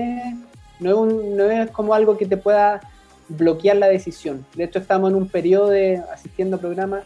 no 0.80 1.06
es, 1.06 1.14
no 1.14 1.44
es 1.50 1.72
como 1.72 1.94
algo 1.94 2.18
que 2.18 2.26
te 2.26 2.38
pueda 2.38 2.82
bloquear 3.28 3.76
la 3.76 3.90
decisión. 3.90 4.46
De 4.56 4.64
hecho 4.64 4.80
estamos 4.80 5.12
en 5.12 5.18
un 5.18 5.28
periodo 5.28 5.70
de 5.70 5.98
asistiendo 6.14 6.56
a 6.56 6.60
programas 6.60 7.04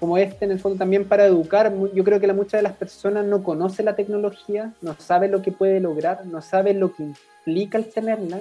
como 0.00 0.18
este, 0.18 0.44
en 0.44 0.50
el 0.50 0.58
fondo 0.58 0.78
también 0.78 1.06
para 1.06 1.26
educar. 1.26 1.72
Yo 1.94 2.02
creo 2.02 2.18
que 2.18 2.26
la, 2.26 2.34
muchas 2.34 2.58
de 2.58 2.62
las 2.62 2.76
personas 2.76 3.24
no 3.24 3.44
conocen 3.44 3.84
la 3.84 3.94
tecnología, 3.94 4.72
no 4.80 4.96
saben 4.98 5.30
lo 5.30 5.42
que 5.42 5.52
puede 5.52 5.78
lograr, 5.78 6.26
no 6.26 6.42
saben 6.42 6.80
lo 6.80 6.92
que 6.92 7.04
implica 7.04 7.78
el 7.78 7.86
tenerla. 7.86 8.40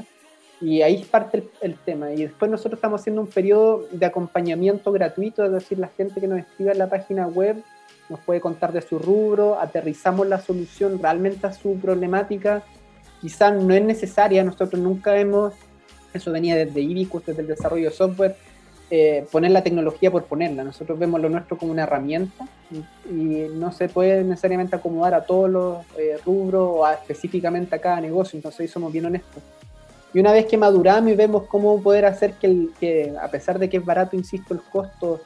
Y 0.60 0.81
ahí 0.81 1.03
parte 1.03 1.38
el, 1.38 1.50
el, 1.62 1.75
tema. 1.75 2.12
Y 2.13 2.24
después 2.24 2.50
nosotros 2.50 2.77
estamos 2.77 3.01
haciendo 3.01 3.22
un 3.22 3.27
periodo 3.27 3.86
de 3.91 4.05
acompañamiento 4.05 4.91
gratuito, 4.91 5.43
es 5.43 5.51
decir, 5.51 5.79
la 5.79 5.88
gente 5.88 6.20
que 6.20 6.27
nos 6.27 6.39
escribe 6.39 6.72
en 6.72 6.77
la 6.77 6.88
página 6.88 7.27
web 7.27 7.63
nos 8.10 8.20
puede 8.20 8.41
contar 8.41 8.72
de 8.74 8.81
su 8.81 9.00
rubro, 9.00 9.60
aterrizamos 9.60 10.27
la 10.27 10.39
solución 10.39 11.00
realmente 11.01 11.48
a 11.48 11.53
su 11.53 11.79
problemática, 11.79 12.63
quizás 13.22 13.53
no 13.53 13.74
es 13.74 13.84
necesaria, 13.84 14.43
nosotros 14.43 14.81
nunca 14.81 15.17
hemos, 15.17 15.53
eso 16.13 16.31
venía 16.31 16.55
desde 16.55 16.81
Ibicus, 16.81 17.25
desde 17.25 17.41
el 17.41 17.48
desarrollo 17.48 17.89
de 17.89 17.96
software, 17.96 18.36
eh, 18.89 19.25
poner 19.31 19.51
la 19.51 19.63
tecnología 19.63 20.12
por 20.12 20.25
ponerla, 20.25 20.65
nosotros 20.65 21.00
vemos 21.00 21.22
lo 21.22 21.29
nuestro 21.29 21.58
como 21.58 21.72
una 21.72 21.84
herramienta 21.84 22.46
y, 23.10 23.48
no 23.55 23.72
se 23.72 23.88
puede 23.88 24.24
necesariamente 24.24 24.75
acomodar 24.75 25.13
a 25.13 25.24
todos 25.24 25.50
los 25.50 25.77
eh, 25.98 26.17
rubros 26.25 26.70
o 26.74 26.89
específicamente 26.89 27.74
a 27.75 27.79
cada 27.79 28.01
negocio, 28.01 28.38
entonces 28.38 28.60
ahí 28.60 28.67
somos 28.67 28.91
bien 28.91 29.05
honestos. 29.05 29.41
Y 30.13 30.20
una 30.20 30.34
vez 30.34 30.46
que 30.46 30.58
maduramos 30.58 31.10
y 31.10 31.15
vemos 31.15 31.43
cómo 31.43 31.81
poder 31.81 32.05
hacer 32.05 32.34
que, 32.34 32.67
que 32.81 33.13
a 33.22 33.29
pesar 33.29 33.58
de 33.60 33.70
que 33.70 33.77
es 33.77 33.86
barato, 33.86 34.17
insisto, 34.17 34.53
el 34.53 34.60
costo 34.62 35.22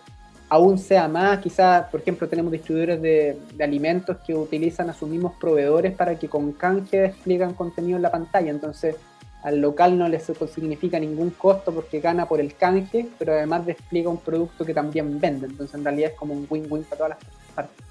aún 0.49 0.77
sea 0.77 1.07
más. 1.07 1.39
Quizás, 1.39 1.87
por 1.89 2.01
ejemplo, 2.01 2.27
tenemos 2.27 2.51
distribuidores 2.51 3.01
de, 3.01 3.37
alimentos 3.61 4.17
que 4.25 4.33
utilizan 4.33 4.89
a 4.89 4.93
sus 4.93 5.09
mismos 5.09 5.33
proveedores 5.39 5.93
para 5.93 6.17
que 6.17 6.27
con 6.27 6.51
canje 6.53 7.01
despliegan 7.01 7.53
contenido 7.53 7.97
en 7.97 8.03
la 8.03 8.11
pantalla. 8.11 8.51
Entonces, 8.51 8.95
al 9.43 9.61
local 9.61 9.97
no 9.97 10.07
les 10.07 10.23
significa 10.53 10.99
ningún 10.99 11.29
costo 11.31 11.71
porque 11.71 11.99
gana 11.99 12.27
por 12.27 12.39
el 12.39 12.55
canje, 12.55 13.07
pero 13.19 13.33
además 13.33 13.65
despliega 13.65 14.09
un 14.09 14.17
producto 14.17 14.65
que 14.65 14.73
también 14.73 15.19
vende. 15.19 15.47
Entonces, 15.47 15.75
en 15.75 15.83
realidad 15.83 16.11
es 16.11 16.17
como 16.17 16.33
un 16.33 16.47
win-win 16.49 16.83
para 16.83 16.97
todas 16.97 17.09
las 17.11 17.53
partes. 17.53 17.85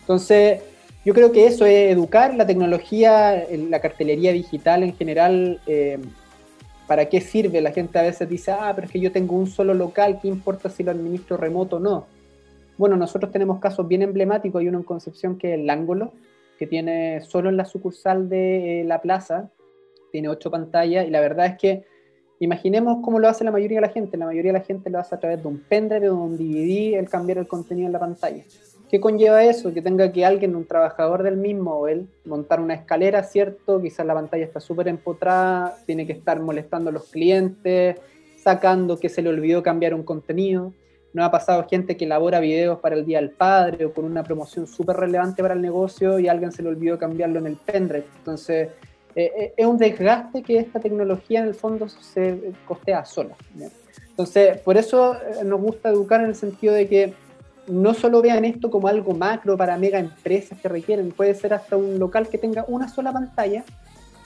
Entonces, 0.00 0.60
yo 1.04 1.12
creo 1.12 1.32
que 1.32 1.46
eso 1.46 1.66
es 1.66 1.90
educar 1.90 2.34
la 2.34 2.46
tecnología, 2.46 3.46
la 3.50 3.80
cartelería 3.80 4.32
digital 4.32 4.82
en 4.82 4.94
general. 4.96 5.60
Eh, 5.66 5.98
¿para 6.86 7.08
qué 7.08 7.20
sirve? 7.20 7.60
La 7.60 7.72
gente 7.72 7.98
a 7.98 8.02
veces 8.02 8.28
dice, 8.28 8.52
ah, 8.52 8.72
pero 8.74 8.86
es 8.86 8.92
que 8.92 9.00
yo 9.00 9.12
tengo 9.12 9.36
un 9.36 9.46
solo 9.46 9.74
local, 9.74 10.18
¿qué 10.20 10.28
importa 10.28 10.68
si 10.68 10.82
lo 10.82 10.90
administro 10.90 11.36
remoto 11.36 11.76
o 11.76 11.80
no? 11.80 12.06
Bueno, 12.76 12.96
nosotros 12.96 13.30
tenemos 13.30 13.60
casos 13.60 13.86
bien 13.86 14.02
emblemáticos, 14.02 14.60
hay 14.60 14.68
uno 14.68 14.78
en 14.78 14.84
Concepción 14.84 15.38
que 15.38 15.54
es 15.54 15.60
el 15.60 15.70
Ángulo, 15.70 16.12
que 16.58 16.66
tiene 16.66 17.20
solo 17.22 17.48
en 17.48 17.56
la 17.56 17.64
sucursal 17.64 18.28
de 18.28 18.80
eh, 18.80 18.84
la 18.84 19.00
plaza, 19.00 19.50
tiene 20.12 20.28
ocho 20.28 20.50
pantallas 20.50 21.06
y 21.06 21.10
la 21.10 21.20
verdad 21.20 21.46
es 21.46 21.58
que 21.58 21.84
imaginemos 22.40 22.98
cómo 23.02 23.18
lo 23.18 23.28
hace 23.28 23.44
la 23.44 23.50
mayoría 23.50 23.78
de 23.78 23.86
la 23.86 23.92
gente, 23.92 24.16
la 24.16 24.26
mayoría 24.26 24.52
de 24.52 24.58
la 24.58 24.64
gente 24.64 24.90
lo 24.90 24.98
hace 24.98 25.14
a 25.14 25.18
través 25.18 25.42
de 25.42 25.48
un 25.48 25.58
pendrive 25.58 26.10
o 26.10 26.14
de 26.14 26.20
un 26.20 26.36
DVD, 26.36 26.98
el 26.98 27.08
cambiar 27.08 27.38
el 27.38 27.46
contenido 27.46 27.86
en 27.86 27.92
la 27.92 28.00
pantalla. 28.00 28.42
¿Qué 28.94 29.00
conlleva 29.00 29.42
eso? 29.42 29.74
Que 29.74 29.82
tenga 29.82 30.12
que 30.12 30.24
alguien, 30.24 30.54
un 30.54 30.66
trabajador 30.66 31.24
del 31.24 31.36
mismo 31.36 31.72
o 31.72 31.88
él, 31.88 32.06
montar 32.24 32.60
una 32.60 32.74
escalera, 32.74 33.24
¿cierto? 33.24 33.82
Quizás 33.82 34.06
la 34.06 34.14
pantalla 34.14 34.44
está 34.44 34.60
súper 34.60 34.86
empotrada, 34.86 35.76
tiene 35.84 36.06
que 36.06 36.12
estar 36.12 36.38
molestando 36.38 36.90
a 36.90 36.92
los 36.92 37.10
clientes, 37.10 37.96
sacando 38.36 38.96
que 39.00 39.08
se 39.08 39.20
le 39.20 39.30
olvidó 39.30 39.64
cambiar 39.64 39.94
un 39.94 40.04
contenido. 40.04 40.72
No 41.12 41.24
ha 41.24 41.32
pasado 41.32 41.66
gente 41.68 41.96
que 41.96 42.04
elabora 42.04 42.38
videos 42.38 42.78
para 42.78 42.94
el 42.94 43.04
Día 43.04 43.20
del 43.20 43.30
Padre 43.30 43.84
o 43.84 43.92
con 43.92 44.04
una 44.04 44.22
promoción 44.22 44.68
súper 44.68 44.94
relevante 44.94 45.42
para 45.42 45.54
el 45.54 45.60
negocio 45.60 46.20
y 46.20 46.28
alguien 46.28 46.52
se 46.52 46.62
le 46.62 46.68
olvidó 46.68 46.96
cambiarlo 46.96 47.40
en 47.40 47.48
el 47.48 47.56
pendrive. 47.56 48.06
Entonces, 48.18 48.68
eh, 49.16 49.32
eh, 49.36 49.54
es 49.56 49.66
un 49.66 49.76
desgaste 49.76 50.40
que 50.44 50.56
esta 50.56 50.78
tecnología 50.78 51.40
en 51.40 51.46
el 51.48 51.54
fondo 51.54 51.88
se 51.88 52.52
costea 52.64 53.04
sola. 53.04 53.34
Entonces, 54.10 54.58
por 54.58 54.76
eso 54.76 55.16
eh, 55.16 55.42
nos 55.44 55.60
gusta 55.60 55.88
educar 55.88 56.20
en 56.20 56.28
el 56.28 56.36
sentido 56.36 56.72
de 56.72 56.86
que 56.86 57.23
no 57.66 57.94
solo 57.94 58.22
vean 58.22 58.44
esto 58.44 58.70
como 58.70 58.88
algo 58.88 59.14
macro 59.14 59.56
para 59.56 59.76
mega 59.76 59.98
empresas 59.98 60.58
que 60.60 60.68
requieren, 60.68 61.10
puede 61.10 61.34
ser 61.34 61.54
hasta 61.54 61.76
un 61.76 61.98
local 61.98 62.28
que 62.28 62.38
tenga 62.38 62.64
una 62.68 62.88
sola 62.88 63.12
pantalla, 63.12 63.64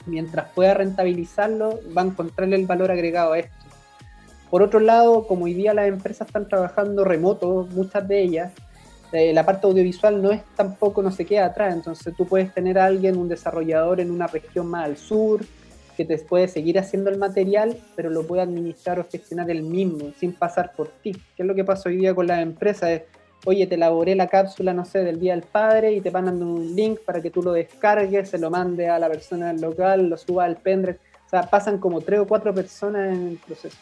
mientras 0.05 0.49
pueda 0.51 0.73
rentabilizarlo, 0.73 1.79
va 1.95 2.01
a 2.01 2.05
encontrarle 2.05 2.55
el 2.55 2.65
valor 2.65 2.91
agregado 2.91 3.33
a 3.33 3.39
esto. 3.39 3.55
Por 4.49 4.63
otro 4.63 4.79
lado, 4.79 5.27
como 5.27 5.45
hoy 5.45 5.53
día 5.53 5.73
las 5.73 5.87
empresas 5.87 6.27
están 6.27 6.47
trabajando 6.47 7.05
remoto, 7.05 7.67
muchas 7.71 8.07
de 8.07 8.21
ellas, 8.21 8.51
eh, 9.11 9.33
la 9.33 9.45
parte 9.45 9.67
audiovisual 9.67 10.21
no 10.21 10.31
es 10.31 10.41
tampoco, 10.55 11.01
no 11.01 11.11
se 11.11 11.25
queda 11.25 11.45
atrás, 11.45 11.73
entonces 11.73 12.13
tú 12.15 12.25
puedes 12.27 12.53
tener 12.53 12.77
a 12.77 12.85
alguien, 12.85 13.17
un 13.17 13.27
desarrollador 13.27 13.99
en 13.99 14.11
una 14.11 14.27
región 14.27 14.67
más 14.67 14.85
al 14.85 14.97
sur, 14.97 15.41
que 15.95 16.05
te 16.05 16.17
puede 16.17 16.47
seguir 16.47 16.79
haciendo 16.79 17.09
el 17.09 17.17
material, 17.17 17.77
pero 17.95 18.09
lo 18.09 18.25
puede 18.25 18.41
administrar 18.41 18.99
o 18.99 19.05
gestionar 19.11 19.49
él 19.51 19.63
mismo, 19.63 20.13
sin 20.17 20.31
pasar 20.31 20.71
por 20.73 20.87
ti. 20.87 21.11
¿Qué 21.11 21.43
es 21.43 21.45
lo 21.45 21.53
que 21.53 21.65
pasa 21.65 21.89
hoy 21.89 21.97
día 21.97 22.15
con 22.15 22.25
las 22.25 22.41
empresas? 22.41 23.01
Oye, 23.49 23.65
te 23.65 23.75
elaboré 23.75 24.15
la 24.15 24.27
cápsula, 24.27 24.75
no 24.75 24.85
sé, 24.85 24.99
del 24.99 25.19
Día 25.19 25.33
del 25.33 25.41
Padre 25.41 25.93
y 25.93 26.01
te 26.01 26.11
mandan 26.11 26.41
un 26.43 26.75
link 26.75 26.99
para 27.03 27.19
que 27.19 27.31
tú 27.31 27.41
lo 27.41 27.51
descargues, 27.53 28.29
se 28.29 28.37
lo 28.37 28.51
mande 28.51 28.87
a 28.87 28.99
la 28.99 29.09
persona 29.09 29.51
local, 29.53 30.07
lo 30.07 30.17
suba 30.17 30.45
al 30.45 30.57
pendrive. 30.57 30.99
O 31.25 31.29
sea, 31.29 31.49
pasan 31.49 31.79
como 31.79 32.01
tres 32.01 32.19
o 32.19 32.27
cuatro 32.27 32.53
personas 32.53 33.11
en 33.11 33.27
el 33.29 33.37
proceso. 33.37 33.75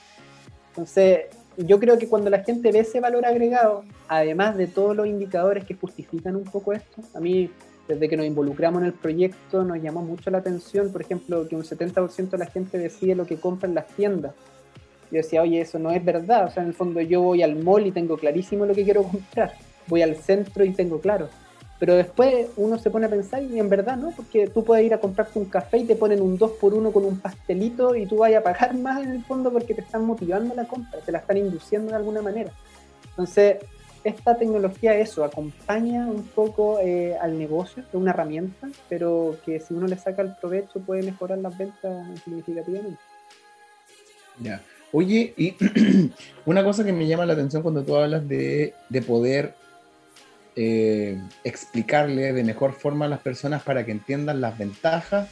Entonces, 0.69 1.25
yo 1.57 1.79
creo 1.79 1.97
que 1.97 2.07
cuando 2.07 2.29
la 2.29 2.43
gente 2.43 2.71
ve 2.71 2.79
ese 2.79 3.01
valor 3.01 3.25
agregado, 3.25 3.83
además 4.07 4.55
de 4.55 4.67
todos 4.67 4.95
los 4.95 5.05
indicadores 5.05 5.65
que 5.65 5.73
justifican 5.73 6.37
un 6.37 6.45
poco 6.45 6.71
esto, 6.71 7.01
a 7.13 7.19
mí, 7.19 7.49
desde 7.89 8.07
que 8.07 8.15
nos 8.15 8.25
involucramos 8.25 8.81
en 8.81 8.87
el 8.87 8.93
proyecto, 8.93 9.65
nos 9.65 9.81
llamó 9.81 10.01
mucho 10.01 10.31
la 10.31 10.37
atención, 10.37 10.93
por 10.93 11.01
ejemplo, 11.01 11.45
que 11.45 11.57
un 11.57 11.63
70% 11.63 12.29
de 12.29 12.37
la 12.37 12.45
gente 12.45 12.77
decide 12.77 13.15
lo 13.15 13.25
que 13.25 13.37
compra 13.37 13.67
en 13.67 13.75
las 13.75 13.87
tiendas 13.87 14.33
yo 15.11 15.17
decía, 15.17 15.41
oye, 15.41 15.61
eso 15.61 15.79
no 15.79 15.91
es 15.91 16.03
verdad. 16.03 16.45
O 16.45 16.51
sea, 16.51 16.63
en 16.63 16.69
el 16.69 16.75
fondo 16.75 17.01
yo 17.01 17.21
voy 17.21 17.43
al 17.43 17.55
mall 17.55 17.87
y 17.87 17.91
tengo 17.91 18.17
clarísimo 18.17 18.65
lo 18.65 18.73
que 18.73 18.83
quiero 18.83 19.03
comprar. 19.03 19.53
Voy 19.87 20.01
al 20.01 20.15
centro 20.15 20.63
y 20.65 20.71
tengo 20.71 20.99
claro. 20.99 21.29
Pero 21.79 21.95
después 21.95 22.47
uno 22.57 22.79
se 22.79 22.89
pone 22.89 23.05
a 23.05 23.09
pensar 23.09 23.43
y 23.43 23.59
en 23.59 23.69
verdad 23.69 23.97
no, 23.97 24.11
porque 24.11 24.47
tú 24.47 24.63
puedes 24.63 24.85
ir 24.85 24.93
a 24.93 24.99
comprarte 24.99 25.37
un 25.37 25.45
café 25.45 25.77
y 25.77 25.85
te 25.85 25.95
ponen 25.95 26.21
un 26.21 26.37
2 26.37 26.51
por 26.53 26.73
1 26.73 26.91
con 26.91 27.05
un 27.05 27.19
pastelito 27.19 27.95
y 27.95 28.07
tú 28.07 28.17
vayas 28.17 28.41
a 28.41 28.43
pagar 28.43 28.75
más 28.75 29.03
en 29.03 29.11
el 29.11 29.23
fondo 29.23 29.51
porque 29.51 29.75
te 29.75 29.81
están 29.81 30.03
motivando 30.03 30.55
la 30.55 30.65
compra, 30.65 30.99
te 31.01 31.11
la 31.11 31.19
están 31.19 31.37
induciendo 31.37 31.91
de 31.91 31.97
alguna 31.97 32.23
manera. 32.23 32.51
Entonces, 33.09 33.57
esta 34.03 34.35
tecnología 34.35 34.95
eso, 34.95 35.23
acompaña 35.23 36.07
un 36.07 36.23
poco 36.23 36.79
eh, 36.79 37.15
al 37.19 37.37
negocio, 37.37 37.83
es 37.83 37.93
una 37.93 38.11
herramienta, 38.11 38.69
pero 38.89 39.37
que 39.45 39.59
si 39.59 39.73
uno 39.73 39.85
le 39.85 39.97
saca 39.97 40.23
el 40.23 40.35
provecho 40.35 40.79
puede 40.79 41.03
mejorar 41.03 41.37
las 41.37 41.55
ventas 41.57 42.07
significativamente. 42.23 42.99
Ya. 44.39 44.61
Oye, 44.91 45.33
y 45.37 45.55
una 46.45 46.63
cosa 46.63 46.83
que 46.83 46.93
me 46.93 47.07
llama 47.07 47.25
la 47.25 47.33
atención 47.33 47.61
cuando 47.61 47.83
tú 47.83 47.95
hablas 47.95 48.27
de, 48.27 48.73
de 48.89 49.01
poder 49.01 49.53
eh, 50.59 51.21
explicarle 51.43 52.33
de 52.33 52.43
mejor 52.43 52.73
forma 52.73 53.05
a 53.05 53.07
las 53.07 53.19
personas 53.19 53.61
para 53.61 53.85
que 53.85 53.91
entiendan 53.91 54.41
las 54.41 54.57
ventajas 54.57 55.29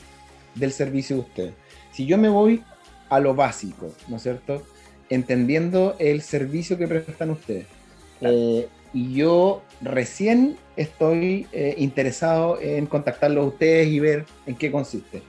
del 0.54 0.72
servicio 0.72 1.16
de 1.16 1.22
usted. 1.24 1.54
Si 1.92 2.06
yo 2.06 2.20
me 2.20 2.30
voy 2.30 2.64
a 3.10 3.20
lo 3.20 3.34
básico, 3.34 3.92
¿no 4.08 4.18
es 4.18 4.22
cierto? 4.22 4.64
Entendiendo 5.10 5.96
el 5.98 6.22
servicio 6.22 6.78
que 6.78 6.88
prestan 6.88 7.32
ustedes. 7.32 7.66
Eh, 8.22 8.68
y 8.94 9.16
yo 9.16 9.64
recién 9.82 10.58
estoy 10.78 11.48
eh, 11.52 11.74
interesado 11.80 12.62
en 12.62 12.86
contactarlos 12.86 13.46
a 13.46 13.48
ustedes 13.48 13.88
y 13.88 14.00
ver 14.00 14.26
en 14.46 14.56
qué 14.56 14.72
consiste. 14.72 15.24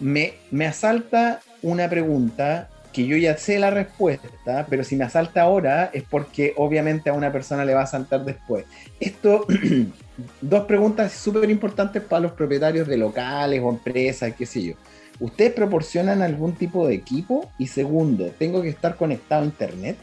Me, 0.00 0.34
me 0.50 0.66
asalta 0.66 1.40
una 1.60 1.86
pregunta 1.90 2.70
que 2.96 3.06
yo 3.06 3.18
ya 3.18 3.36
sé 3.36 3.58
la 3.58 3.68
respuesta, 3.68 4.66
pero 4.70 4.82
si 4.82 4.96
me 4.96 5.04
asalta 5.04 5.42
ahora 5.42 5.90
es 5.92 6.02
porque 6.02 6.54
obviamente 6.56 7.10
a 7.10 7.12
una 7.12 7.30
persona 7.30 7.62
le 7.62 7.74
va 7.74 7.82
a 7.82 7.86
saltar 7.86 8.24
después. 8.24 8.64
Esto, 8.98 9.46
dos 10.40 10.64
preguntas 10.64 11.12
súper 11.12 11.50
importantes 11.50 12.02
para 12.02 12.20
los 12.20 12.32
propietarios 12.32 12.88
de 12.88 12.96
locales 12.96 13.60
o 13.62 13.68
empresas, 13.68 14.32
qué 14.34 14.46
sé 14.46 14.62
yo. 14.62 14.74
¿Ustedes 15.20 15.52
proporcionan 15.52 16.22
algún 16.22 16.54
tipo 16.54 16.88
de 16.88 16.94
equipo? 16.94 17.50
Y 17.58 17.66
segundo, 17.66 18.32
¿tengo 18.38 18.62
que 18.62 18.70
estar 18.70 18.96
conectado 18.96 19.42
a 19.42 19.44
Internet? 19.44 19.98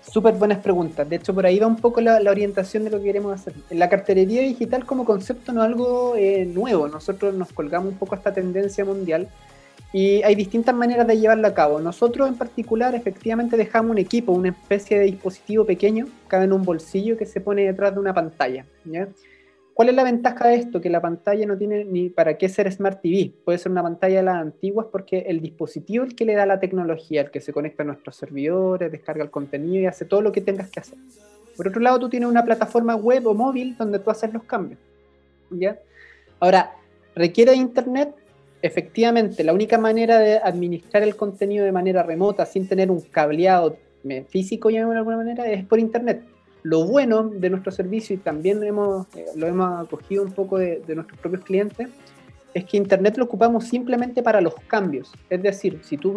Súper 0.00 0.32
buenas 0.32 0.60
preguntas. 0.60 1.06
De 1.06 1.16
hecho, 1.16 1.34
por 1.34 1.44
ahí 1.44 1.58
va 1.58 1.66
un 1.66 1.76
poco 1.76 2.00
la, 2.00 2.18
orientación 2.30 2.84
de 2.84 2.90
lo 2.90 2.98
que 3.00 3.04
queremos 3.04 3.38
hacer. 3.38 3.52
La 3.68 3.90
carterería 3.90 4.40
digital 4.40 4.86
como 4.86 5.04
concepto 5.04 5.52
no 5.52 5.62
es 5.62 5.68
algo 5.68 6.16
eh, 6.16 6.46
nuevo. 6.46 6.88
Nosotros 6.88 7.34
nos 7.34 7.52
colgamos 7.52 7.92
un 7.92 7.98
poco 7.98 8.14
a 8.14 8.18
esta 8.18 8.32
tendencia 8.32 8.82
mundial 8.82 9.28
y 9.92 10.22
hay 10.22 10.34
distintas 10.34 10.74
maneras 10.74 11.06
de 11.06 11.18
llevarlo 11.18 11.46
a 11.48 11.54
cabo. 11.54 11.80
Nosotros 11.80 12.28
en 12.28 12.36
particular 12.36 12.94
efectivamente 12.94 13.56
dejamos 13.56 13.90
un 13.90 13.98
equipo, 13.98 14.32
una 14.32 14.50
especie 14.50 14.98
de 14.98 15.06
dispositivo 15.06 15.64
pequeño, 15.64 16.06
cabe 16.28 16.44
en 16.44 16.52
un 16.52 16.62
bolsillo 16.62 17.16
que 17.16 17.26
se 17.26 17.40
pone 17.40 17.66
detrás 17.66 17.94
de 17.94 18.00
una 18.00 18.14
pantalla. 18.14 18.64
¿Cuál 19.74 19.88
es 19.88 19.94
la 19.94 20.04
ventaja 20.04 20.48
de 20.48 20.56
esto? 20.56 20.80
Que 20.80 20.90
la 20.90 21.00
pantalla 21.00 21.46
no 21.46 21.56
tiene 21.56 21.84
ni 21.84 22.08
para 22.10 22.36
qué 22.36 22.48
ser 22.48 22.70
Smart 22.70 23.00
TV. 23.00 23.32
Puede 23.44 23.58
ser 23.58 23.72
una 23.72 23.82
pantalla 23.82 24.18
de 24.18 24.22
las 24.24 24.36
antiguas 24.36 24.86
porque 24.92 25.20
el 25.20 25.40
dispositivo 25.40 26.04
es 26.04 26.10
el 26.10 26.16
que 26.16 26.24
le 26.24 26.34
da 26.34 26.46
la 26.46 26.60
tecnología, 26.60 27.22
el 27.22 27.30
que 27.30 27.40
se 27.40 27.52
conecta 27.52 27.82
a 27.82 27.86
nuestros 27.86 28.14
servidores, 28.14 28.92
descarga 28.92 29.24
el 29.24 29.30
contenido 29.30 29.82
y 29.82 29.86
hace 29.86 30.04
todo 30.04 30.20
lo 30.20 30.32
que 30.32 30.40
tengas 30.40 30.70
que 30.70 30.80
hacer. 30.80 30.98
Por 31.56 31.68
otro 31.68 31.80
lado, 31.80 31.98
tú 31.98 32.08
tienes 32.08 32.28
una 32.28 32.44
plataforma 32.44 32.94
web 32.94 33.26
o 33.26 33.34
móvil 33.34 33.76
donde 33.76 33.98
tú 33.98 34.10
haces 34.10 34.32
los 34.32 34.44
cambios. 34.44 34.78
¿ya? 35.50 35.78
Ahora, 36.38 36.74
¿requiere 37.14 37.54
internet? 37.54 38.14
Efectivamente, 38.62 39.44
la 39.44 39.52
única 39.52 39.78
manera 39.78 40.18
de 40.18 40.38
administrar 40.38 41.02
el 41.02 41.16
contenido 41.16 41.64
de 41.64 41.72
manera 41.72 42.02
remota 42.02 42.46
sin 42.46 42.68
tener 42.68 42.90
un 42.90 43.00
cableado 43.00 43.76
físico, 44.28 44.68
de 44.68 44.78
alguna 44.78 45.16
manera, 45.16 45.46
es 45.46 45.64
por 45.64 45.78
Internet. 45.78 46.22
Lo 46.62 46.86
bueno 46.86 47.24
de 47.24 47.50
nuestro 47.50 47.72
servicio, 47.72 48.14
y 48.14 48.18
también 48.18 48.62
hemos, 48.62 49.06
eh, 49.16 49.26
lo 49.36 49.46
hemos 49.46 49.86
acogido 49.86 50.22
un 50.22 50.32
poco 50.32 50.58
de, 50.58 50.82
nuestros 50.94 51.18
propios 51.18 51.44
clientes, 51.44 51.88
es 52.52 52.64
que 52.64 52.76
Internet 52.76 53.16
lo 53.16 53.24
ocupamos 53.24 53.64
simplemente 53.64 54.22
para 54.22 54.40
los 54.40 54.54
cambios. 54.66 55.12
Es 55.30 55.42
decir, 55.42 55.80
si 55.82 55.96
tú 55.96 56.12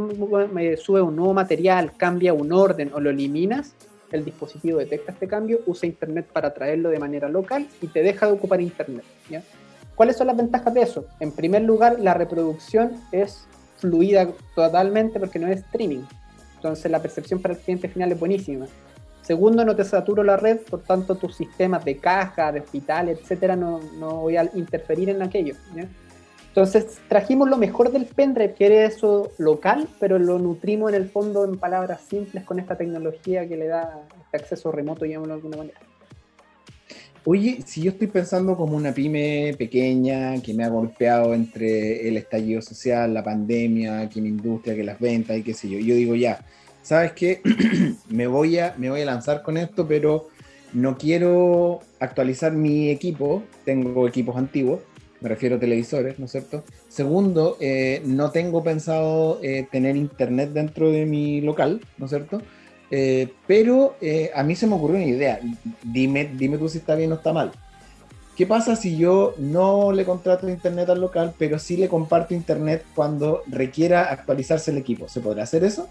me 0.51 0.75
subes 0.77 1.03
un 1.03 1.15
nuevo 1.15 1.33
material, 1.33 1.93
cambia 1.95 2.33
un 2.33 2.51
orden 2.51 2.91
o 2.93 2.99
lo 2.99 3.09
eliminas, 3.09 3.75
el 4.11 4.25
dispositivo 4.25 4.79
detecta 4.79 5.11
este 5.11 5.27
cambio, 5.27 5.61
usa 5.65 5.87
Internet 5.87 6.27
para 6.31 6.53
traerlo 6.53 6.89
de 6.89 6.99
manera 6.99 7.29
local 7.29 7.67
y 7.81 7.87
te 7.87 8.01
deja 8.01 8.27
de 8.27 8.33
ocupar 8.33 8.61
Internet. 8.61 9.05
¿ya? 9.29 9.43
¿Cuáles 9.95 10.17
son 10.17 10.27
las 10.27 10.37
ventajas 10.37 10.73
de 10.73 10.81
eso? 10.81 11.05
En 11.19 11.31
primer 11.31 11.61
lugar, 11.61 11.99
la 11.99 12.13
reproducción 12.13 12.93
es 13.11 13.47
fluida 13.77 14.27
totalmente 14.55 15.19
porque 15.19 15.39
no 15.39 15.47
es 15.47 15.59
streaming. 15.59 16.03
Entonces 16.55 16.89
la 16.89 17.01
percepción 17.01 17.41
para 17.41 17.53
el 17.53 17.59
cliente 17.59 17.89
final 17.89 18.11
es 18.11 18.19
buenísima. 18.19 18.65
Segundo, 19.21 19.63
no 19.63 19.75
te 19.75 19.83
saturo 19.83 20.23
la 20.23 20.37
red, 20.37 20.59
por 20.61 20.81
tanto 20.81 21.15
tus 21.15 21.35
sistemas 21.35 21.85
de 21.85 21.97
caja, 21.97 22.51
de 22.51 22.59
hospital, 22.59 23.09
etcétera, 23.09 23.55
no, 23.55 23.79
no 23.97 24.17
voy 24.17 24.37
a 24.37 24.49
interferir 24.53 25.09
en 25.09 25.21
aquello. 25.21 25.55
Entonces 26.47 26.99
trajimos 27.07 27.49
lo 27.49 27.57
mejor 27.57 27.91
del 27.91 28.05
pendrive, 28.05 28.53
que 28.53 28.65
era 28.65 28.85
eso 28.85 29.31
local, 29.37 29.87
pero 29.99 30.19
lo 30.19 30.39
nutrimos 30.39 30.89
en 30.89 30.95
el 30.95 31.09
fondo 31.09 31.45
en 31.45 31.57
palabras 31.57 32.01
simples 32.01 32.43
con 32.43 32.59
esta 32.59 32.77
tecnología 32.77 33.47
que 33.47 33.57
le 33.57 33.67
da 33.67 34.01
este 34.25 34.37
acceso 34.37 34.71
remoto, 34.71 35.05
llamémoslo 35.05 35.33
de 35.35 35.39
alguna 35.39 35.57
manera. 35.57 35.79
Oye, 37.25 37.59
si 37.65 37.81
yo 37.81 37.91
estoy 37.91 38.07
pensando 38.07 38.57
como 38.57 38.75
una 38.75 38.93
pyme 38.93 39.55
pequeña 39.57 40.41
que 40.41 40.53
me 40.53 40.65
ha 40.65 40.67
golpeado 40.67 41.33
entre 41.33 42.05
el 42.05 42.17
estallido 42.17 42.61
social, 42.61 43.13
la 43.13 43.23
pandemia, 43.23 44.09
que 44.09 44.19
mi 44.19 44.27
industria, 44.27 44.75
que 44.75 44.83
las 44.83 44.99
ventas 44.99 45.37
y 45.37 45.41
qué 45.41 45.53
sé 45.53 45.69
yo, 45.69 45.79
yo 45.79 45.95
digo 45.95 46.15
ya, 46.15 46.45
¿sabes 46.81 47.13
qué? 47.13 47.41
me, 48.09 48.27
voy 48.27 48.57
a, 48.59 48.75
me 48.77 48.89
voy 48.89 49.01
a 49.01 49.05
lanzar 49.05 49.41
con 49.41 49.55
esto, 49.55 49.87
pero 49.87 50.27
no 50.73 50.97
quiero 50.97 51.79
actualizar 52.01 52.51
mi 52.51 52.89
equipo, 52.89 53.41
tengo 53.63 54.05
equipos 54.05 54.35
antiguos, 54.35 54.81
me 55.21 55.29
refiero 55.29 55.55
a 55.55 55.59
televisores, 55.59 56.19
¿no 56.19 56.25
es 56.25 56.31
cierto? 56.31 56.65
Segundo, 56.89 57.55
eh, 57.61 58.01
no 58.05 58.31
tengo 58.31 58.65
pensado 58.65 59.39
eh, 59.41 59.65
tener 59.71 59.95
internet 59.95 60.49
dentro 60.49 60.91
de 60.91 61.05
mi 61.05 61.39
local, 61.39 61.79
¿no 61.97 62.05
es 62.07 62.09
cierto? 62.11 62.41
Eh, 62.95 63.27
pero 63.47 63.95
eh, 64.01 64.29
a 64.35 64.43
mí 64.43 64.55
se 64.55 64.67
me 64.67 64.75
ocurrió 64.75 64.97
una 64.97 65.05
idea. 65.05 65.39
Dime, 65.81 66.29
dime 66.35 66.59
tú 66.59 66.69
si 66.69 66.77
está 66.77 66.93
bien 66.93 67.11
o 67.11 67.15
está 67.15 67.33
mal. 67.33 67.51
¿Qué 68.37 68.45
pasa 68.45 68.75
si 68.75 68.97
yo 68.97 69.33
no 69.39 69.91
le 69.91 70.05
contrato 70.05 70.47
internet 70.47 70.89
al 70.89 71.01
local, 71.01 71.33
pero 71.39 71.57
sí 71.57 71.75
le 71.75 71.87
comparto 71.87 72.35
internet 72.35 72.85
cuando 72.93 73.41
requiera 73.47 74.11
actualizarse 74.11 74.69
el 74.69 74.77
equipo? 74.77 75.09
¿Se 75.09 75.21
podrá 75.21 75.41
hacer 75.41 75.63
eso? 75.63 75.89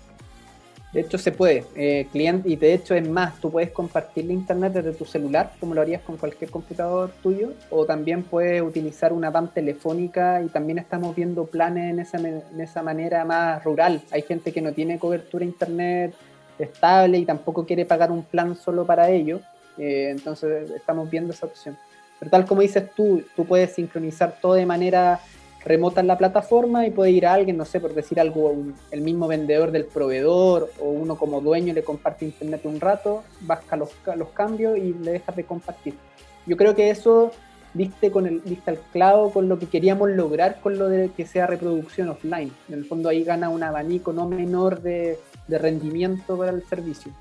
De 0.92 1.00
hecho, 1.00 1.18
se 1.18 1.32
puede. 1.32 1.64
Eh, 1.74 2.06
cliente, 2.12 2.48
y 2.48 2.54
de 2.54 2.72
hecho 2.72 2.94
es 2.94 3.08
más, 3.08 3.40
tú 3.40 3.50
puedes 3.50 3.72
compartir 3.72 4.30
internet 4.30 4.72
desde 4.74 4.92
tu 4.92 5.04
celular, 5.04 5.54
como 5.58 5.74
lo 5.74 5.80
harías 5.80 6.02
con 6.02 6.16
cualquier 6.16 6.50
computador 6.50 7.10
tuyo, 7.20 7.54
o 7.70 7.84
también 7.84 8.22
puedes 8.22 8.62
utilizar 8.62 9.12
una 9.12 9.32
PAM 9.32 9.48
telefónica 9.48 10.40
y 10.40 10.46
también 10.50 10.78
estamos 10.78 11.16
viendo 11.16 11.46
planes 11.46 12.14
en 12.14 12.60
esa 12.60 12.82
manera 12.84 13.24
más 13.24 13.64
rural. 13.64 14.02
Hay 14.12 14.22
gente 14.22 14.52
que 14.52 14.62
no 14.62 14.72
tiene 14.72 15.00
cobertura 15.00 15.44
internet 15.44 16.14
estable 16.64 17.18
y 17.18 17.24
tampoco 17.24 17.66
quiere 17.66 17.84
pagar 17.84 18.10
un 18.10 18.22
plan 18.22 18.56
solo 18.56 18.86
para 18.86 19.10
ello. 19.10 19.40
Eh, 19.78 20.08
entonces 20.10 20.70
estamos 20.70 21.10
viendo 21.10 21.32
esa 21.32 21.46
opción. 21.46 21.76
Pero 22.18 22.30
tal 22.30 22.46
como 22.46 22.60
dices 22.60 22.90
tú, 22.94 23.22
tú 23.34 23.44
puedes 23.44 23.72
sincronizar 23.72 24.38
todo 24.40 24.54
de 24.54 24.66
manera 24.66 25.20
remota 25.64 26.00
en 26.00 26.06
la 26.06 26.18
plataforma 26.18 26.86
y 26.86 26.90
puede 26.90 27.12
ir 27.12 27.26
a 27.26 27.34
alguien, 27.34 27.56
no 27.56 27.64
sé, 27.64 27.80
por 27.80 27.94
decir 27.94 28.20
algo, 28.20 28.54
el 28.90 29.00
mismo 29.00 29.28
vendedor 29.28 29.70
del 29.70 29.84
proveedor 29.84 30.70
o 30.80 30.86
uno 30.86 31.16
como 31.16 31.40
dueño 31.40 31.72
le 31.72 31.84
comparte 31.84 32.24
internet 32.24 32.62
un 32.64 32.80
rato, 32.80 33.22
baja 33.40 33.76
los, 33.76 33.90
los 34.16 34.28
cambios 34.30 34.76
y 34.78 34.92
le 34.94 35.12
dejas 35.12 35.36
de 35.36 35.44
compartir. 35.44 35.94
Yo 36.46 36.56
creo 36.56 36.74
que 36.74 36.90
eso 36.90 37.30
viste 37.74 38.10
con 38.10 38.26
el 38.26 38.40
viste 38.40 38.70
al 38.70 38.78
clavo 38.92 39.32
con 39.32 39.48
lo 39.48 39.58
que 39.58 39.66
queríamos 39.66 40.10
lograr 40.10 40.60
con 40.60 40.76
lo 40.78 40.88
de 40.88 41.10
que 41.10 41.26
sea 41.26 41.46
reproducción 41.46 42.08
offline. 42.08 42.52
En 42.68 42.74
el 42.74 42.84
fondo 42.84 43.08
ahí 43.08 43.24
gana 43.24 43.48
un 43.48 43.62
abanico 43.62 44.12
no 44.12 44.28
menor 44.28 44.82
de, 44.82 45.18
de 45.52 45.58
rendimiento 45.58 46.36
para 46.36 46.50
el 46.50 46.64
servicio. 46.64 47.12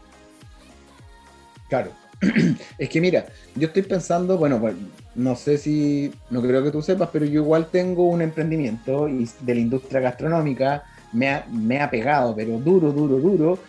Claro. 1.69 1.91
Es 2.77 2.89
que 2.89 3.01
mira, 3.01 3.25
yo 3.55 3.67
estoy 3.67 3.83
pensando, 3.83 4.37
bueno, 4.37 4.59
pues, 4.59 4.75
no 5.15 5.35
sé 5.35 5.57
si, 5.57 6.11
no 6.29 6.41
creo 6.41 6.63
que 6.63 6.71
tú 6.71 6.81
sepas, 6.81 7.09
pero 7.11 7.25
yo 7.25 7.41
igual 7.41 7.67
tengo 7.71 8.07
un 8.07 8.21
emprendimiento 8.21 9.07
y 9.07 9.27
de 9.41 9.55
la 9.55 9.61
industria 9.61 9.99
gastronómica, 9.99 10.83
me 11.13 11.29
ha, 11.29 11.45
me 11.51 11.79
ha 11.81 11.89
pegado, 11.89 12.35
pero 12.35 12.57
duro, 12.59 12.91
duro, 12.91 13.17
duro, 13.17 13.59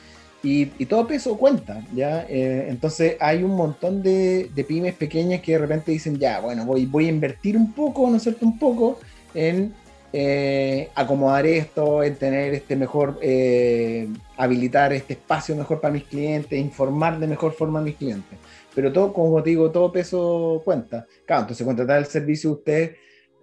y, 0.44 0.66
todo 0.86 1.06
peso 1.06 1.38
cuenta, 1.38 1.84
¿ya? 1.94 2.26
Eh, 2.28 2.66
entonces 2.68 3.16
hay 3.20 3.44
un 3.44 3.54
montón 3.54 4.02
de, 4.02 4.50
de, 4.52 4.64
pymes 4.64 4.94
pequeñas 4.94 5.40
que 5.40 5.52
de 5.52 5.58
repente 5.58 5.92
dicen, 5.92 6.18
ya, 6.18 6.40
bueno, 6.40 6.64
voy, 6.64 6.84
voy 6.84 7.06
a 7.06 7.10
invertir 7.10 7.56
un 7.56 7.72
poco, 7.72 8.10
¿no 8.10 8.16
es 8.16 8.24
cierto? 8.24 8.44
Un 8.44 8.58
poco 8.58 8.98
en 9.34 9.72
eh, 10.12 10.90
acomodar 10.94 11.46
esto, 11.46 12.02
en 12.02 12.16
tener 12.16 12.52
este 12.52 12.76
mejor, 12.76 13.18
eh, 13.22 14.08
habilitar 14.36 14.92
este 14.92 15.14
espacio 15.14 15.56
mejor 15.56 15.80
para 15.80 15.94
mis 15.94 16.04
clientes, 16.04 16.58
informar 16.58 17.18
de 17.18 17.26
mejor 17.26 17.52
forma 17.52 17.78
a 17.78 17.82
mis 17.82 17.96
clientes. 17.96 18.38
Pero 18.74 18.92
todo, 18.92 19.12
como 19.12 19.42
te 19.42 19.50
digo, 19.50 19.70
todo 19.70 19.90
peso 19.90 20.60
cuenta. 20.64 21.06
Claro, 21.24 21.42
entonces 21.42 21.66
contratar 21.66 21.98
el 21.98 22.06
servicio 22.06 22.50
de 22.50 22.56
usted 22.56 22.96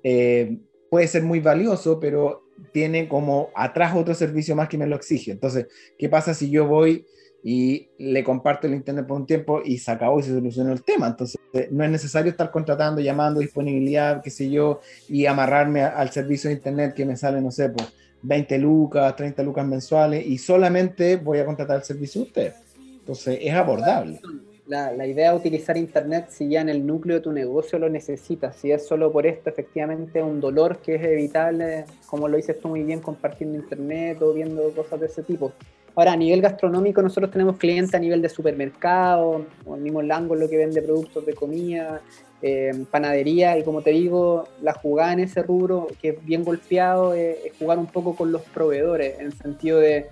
eh, 0.03 0.58
puede 0.89 1.08
ser 1.08 1.23
muy 1.23 1.39
valioso, 1.39 1.99
pero 1.99 2.43
tiene 2.71 3.08
como 3.08 3.49
atrás 3.55 3.95
otro 3.95 4.13
servicio 4.13 4.55
más 4.55 4.69
que 4.69 4.77
me 4.77 4.88
lo 4.88 4.95
exige. 4.95 5.32
Entonces, 5.32 5.67
¿qué 5.97 6.10
pasa 6.10 6.34
si 6.34 6.49
yo 6.49 6.67
voy 6.67 7.05
y 7.43 7.88
le 7.97 8.23
comparto 8.23 8.67
el 8.67 8.73
internet 8.73 9.08
por 9.08 9.17
un 9.17 9.25
tiempo 9.25 9.62
y 9.63 9.78
se 9.78 9.91
acabó 9.91 10.19
y 10.19 10.23
se 10.23 10.34
solucionó 10.34 10.73
el 10.73 10.84
tema. 10.84 11.08
Entonces, 11.08 11.39
no 11.71 11.84
es 11.84 11.89
necesario 11.89 12.32
estar 12.32 12.52
contratando, 12.52 13.02
llamando, 13.02 13.39
disponibilidad, 13.39 14.21
qué 14.21 14.30
sé 14.30 14.49
yo, 14.49 14.82
y 15.08 15.25
amarrarme 15.25 15.84
al 15.84 16.10
servicio 16.12 16.49
de 16.49 16.56
internet 16.56 16.93
que 16.93 17.06
me 17.06 17.15
sale, 17.15 17.41
no 17.41 17.52
sé, 17.52 17.69
pues 17.69 17.93
20 18.21 18.58
lucas, 18.58 19.15
30 19.15 19.43
lucas 19.43 19.65
mensuales 19.65 20.25
y 20.25 20.38
solamente 20.38 21.15
voy 21.15 21.39
a 21.39 21.45
contratar 21.45 21.78
el 21.78 21.84
servicio 21.84 22.21
de 22.21 22.28
usted. 22.28 22.54
Entonces, 22.78 23.39
es 23.41 23.54
abordable. 23.54 24.19
La, 24.67 24.91
la, 24.91 25.08
idea 25.08 25.32
de 25.32 25.38
utilizar 25.38 25.78
Internet 25.78 26.28
si 26.30 26.47
ya 26.47 26.62
en 26.62 26.69
el 26.69 26.86
núcleo 26.86 27.15
de 27.15 27.23
tu 27.23 27.32
negocio 27.32 27.80
lo 27.80 27.89
necesitas, 27.89 28.56
si 28.56 28.71
es 28.71 28.86
solo 28.86 29.12
por 29.12 29.25
esto, 29.25 29.49
efectivamente, 29.49 30.21
un 30.21 30.39
dolor 30.39 30.78
que 30.78 30.93
es 30.93 31.04
evitable, 31.04 31.86
como 32.06 32.28
lo 32.28 32.38
dices 32.38 32.60
tú 32.60 32.67
muy 32.67 32.84
bien, 32.84 32.99
compartiendo 32.99 33.58
Internet 33.58 34.21
o 34.21 34.32
viendo 34.32 34.69
cosas 34.75 34.99
de 34.99 35.08
ese 35.08 35.23
tipo. 35.23 35.54
Ahora, 35.99 36.13
a 36.13 36.15
nivel 36.15 36.39
gastronómico, 36.39 37.01
nosotros 37.01 37.29
tenemos 37.29 37.57
clientes 37.57 37.93
a 37.93 37.99
nivel 37.99 38.21
de 38.21 38.29
supermercado, 38.29 39.45
o 39.65 39.75
el 39.75 39.81
mismo 39.81 40.01
Lango 40.01 40.33
lo 40.33 40.49
que 40.49 40.55
vende 40.55 40.81
productos 40.81 41.25
de 41.25 41.33
comida, 41.33 41.99
eh, 42.41 42.85
panadería, 42.89 43.57
y 43.57 43.65
como 43.65 43.81
te 43.81 43.89
digo, 43.89 44.47
la 44.62 44.71
jugada 44.71 45.12
en 45.12 45.19
ese 45.19 45.43
rubro, 45.43 45.88
que 46.01 46.12
es 46.12 46.25
bien 46.25 46.45
golpeado, 46.45 47.13
es, 47.13 47.35
jugar 47.59 47.79
un 47.79 47.88
poco 47.88 48.15
con 48.15 48.31
los 48.31 48.43
proveedores, 48.43 49.19
en 49.19 49.25
el 49.25 49.33
sentido 49.33 49.79
de, 49.79 50.05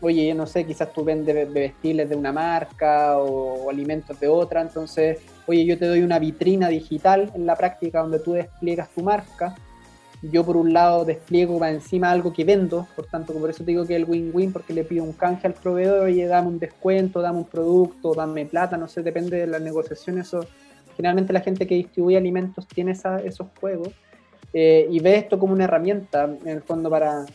oye, 0.00 0.26
yo 0.26 0.34
no 0.34 0.44
sé, 0.44 0.66
quizás 0.66 0.92
tú 0.92 1.04
vendes 1.04 1.52
vestibles 1.52 2.10
de 2.10 2.16
una 2.16 2.32
marca 2.32 3.16
o, 3.18 3.70
alimentos 3.70 4.18
de 4.18 4.26
otra, 4.26 4.60
entonces, 4.60 5.20
oye, 5.46 5.64
yo 5.64 5.78
te 5.78 5.86
doy 5.86 6.02
una 6.02 6.18
vitrina 6.18 6.66
digital 6.66 7.30
en 7.36 7.46
la 7.46 7.54
práctica 7.54 8.00
donde 8.00 8.18
tú 8.18 8.32
despliegas 8.32 8.88
tu 8.88 9.02
marca 9.02 9.54
yo 10.22 10.44
por 10.44 10.56
un 10.56 10.72
lado 10.72 11.04
despliego 11.04 11.58
para 11.58 11.72
encima 11.72 12.10
algo 12.10 12.32
que 12.32 12.44
vendo, 12.44 12.86
por 12.96 13.06
tanto, 13.06 13.32
por 13.32 13.50
eso 13.50 13.64
te 13.64 13.70
digo 13.70 13.86
que 13.86 13.94
el 13.94 14.04
win-win, 14.04 14.52
porque 14.52 14.72
le 14.72 14.84
pido 14.84 15.04
un 15.04 15.12
canje 15.12 15.46
al 15.46 15.54
proveedor, 15.54 16.06
oye, 16.06 16.26
dame 16.26 16.48
un 16.48 16.58
descuento, 16.58 17.20
dame 17.20 17.38
un 17.38 17.44
producto, 17.44 18.14
dame 18.14 18.46
plata, 18.46 18.76
no 18.76 18.88
sé, 18.88 19.02
depende 19.02 19.38
de 19.38 19.46
la 19.46 19.58
negociación, 19.58 20.18
eso, 20.18 20.44
generalmente 20.96 21.32
la 21.32 21.40
gente 21.40 21.66
que 21.66 21.76
distribuye 21.76 22.16
alimentos 22.16 22.66
tiene 22.66 22.92
esos 22.92 23.46
juegos, 23.60 23.90
eh, 24.52 24.88
y 24.90 24.98
ve 25.00 25.16
esto 25.16 25.38
como 25.38 25.52
una 25.52 25.64
herramienta, 25.64 26.24
en 26.24 26.48
el 26.48 26.62
fondo, 26.62 26.90
para, 26.90 27.26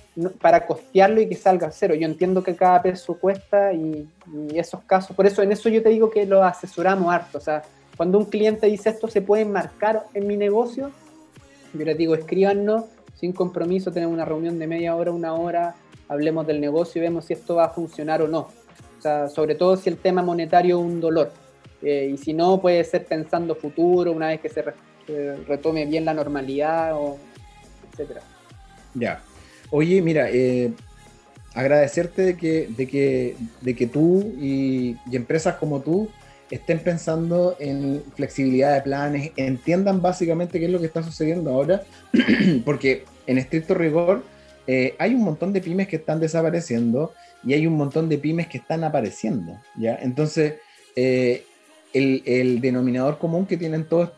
para 0.42 0.66
costearlo 0.66 1.22
y 1.22 1.30
que 1.30 1.36
salga 1.36 1.70
cero. 1.72 1.94
Yo 1.94 2.08
entiendo 2.08 2.44
que 2.44 2.56
cada 2.56 2.82
peso 2.82 3.14
cuesta 3.20 3.72
y, 3.72 4.10
y 4.50 4.58
esos 4.58 4.82
casos, 4.82 5.16
por 5.16 5.26
eso 5.28 5.42
en 5.44 5.52
eso 5.52 5.70
yo 5.70 5.84
te 5.84 5.90
digo 5.90 6.10
que 6.10 6.26
lo 6.26 6.44
asesoramos 6.44 7.14
harto, 7.14 7.38
o 7.38 7.42
sea, 7.42 7.64
cuando 7.96 8.18
un 8.18 8.26
cliente 8.26 8.66
dice 8.68 8.90
esto 8.90 9.08
se 9.08 9.22
puede 9.22 9.46
marcar 9.46 10.06
en 10.16 10.26
mi 10.26 10.36
negocio, 10.36 10.92
yo 11.74 11.86
les 11.86 11.98
digo, 11.98 12.16
escríbanos, 12.16 12.86
sin 13.16 13.34
compromiso, 13.34 13.92
tenemos 13.92 14.14
una 14.14 14.26
reunión 14.26 14.60
de 14.60 14.68
media 14.68 14.96
hora, 14.96 15.12
una 15.12 15.34
hora, 15.34 15.76
hablemos 16.08 16.46
del 16.46 16.60
negocio 16.62 17.02
y 17.02 17.04
vemos 17.04 17.26
si 17.26 17.34
esto 17.34 17.56
va 17.56 17.66
a 17.66 17.70
funcionar 17.70 18.22
o 18.22 18.28
no. 18.28 18.50
O 18.98 19.02
sea, 19.02 19.28
sobre 19.28 19.56
todo 19.56 19.76
si 19.78 19.90
el 19.90 19.98
tema 19.98 20.22
monetario 20.22 20.80
es 20.80 20.86
un 20.86 21.00
dolor. 21.00 21.32
Eh, 21.82 22.12
y 22.14 22.18
si 22.18 22.34
no, 22.34 22.62
puede 22.62 22.84
ser 22.84 23.06
pensando 23.06 23.56
futuro, 23.56 24.12
una 24.12 24.28
vez 24.28 24.40
que 24.40 24.50
se 24.50 24.64
retome 25.48 25.86
bien 25.86 26.06
la 26.06 26.14
normalidad, 26.14 26.96
o 26.96 27.18
etcétera. 27.92 28.22
Ya. 28.94 29.22
Oye, 29.70 30.02
mira, 30.02 30.30
eh, 30.30 30.72
agradecerte 31.54 32.22
de 32.22 32.38
que, 32.38 32.68
de 32.68 32.88
que, 32.88 33.36
de 33.62 33.76
que 33.76 33.88
tú 33.88 34.34
y, 34.40 34.96
y 35.10 35.16
empresas 35.16 35.56
como 35.56 35.82
tú 35.82 36.10
estén 36.54 36.80
pensando 36.80 37.56
en 37.60 38.04
flexibilidad 38.16 38.76
de 38.76 38.82
planes, 38.82 39.32
entiendan 39.38 40.04
básicamente 40.04 40.60
qué 40.60 40.66
es 40.66 40.72
lo 40.72 40.80
que 40.80 40.86
está 40.86 41.02
sucediendo 41.02 41.50
ahora, 41.50 41.82
porque 42.66 43.06
en 43.26 43.40
estricto 43.40 43.74
rigor 43.74 44.24
eh, 44.68 44.96
hay 45.00 45.16
un 45.16 45.24
montón 45.24 45.52
de 45.52 45.62
pymes 45.62 45.88
que 45.88 45.96
están 45.96 46.20
desapareciendo 46.20 47.12
y 47.44 47.54
hay 47.54 47.66
un 47.66 47.74
montón 47.74 48.08
de 48.08 48.20
pymes 48.20 48.48
que 48.48 48.60
están 48.60 48.84
apareciendo, 48.84 49.60
¿ya? 49.76 49.98
Entonces, 50.00 50.56
eh, 50.96 51.44
el, 51.92 52.62
denominador 52.62 53.18
común 53.18 53.48
que 53.48 53.58
tienen 53.58 53.86
todas 53.86 54.12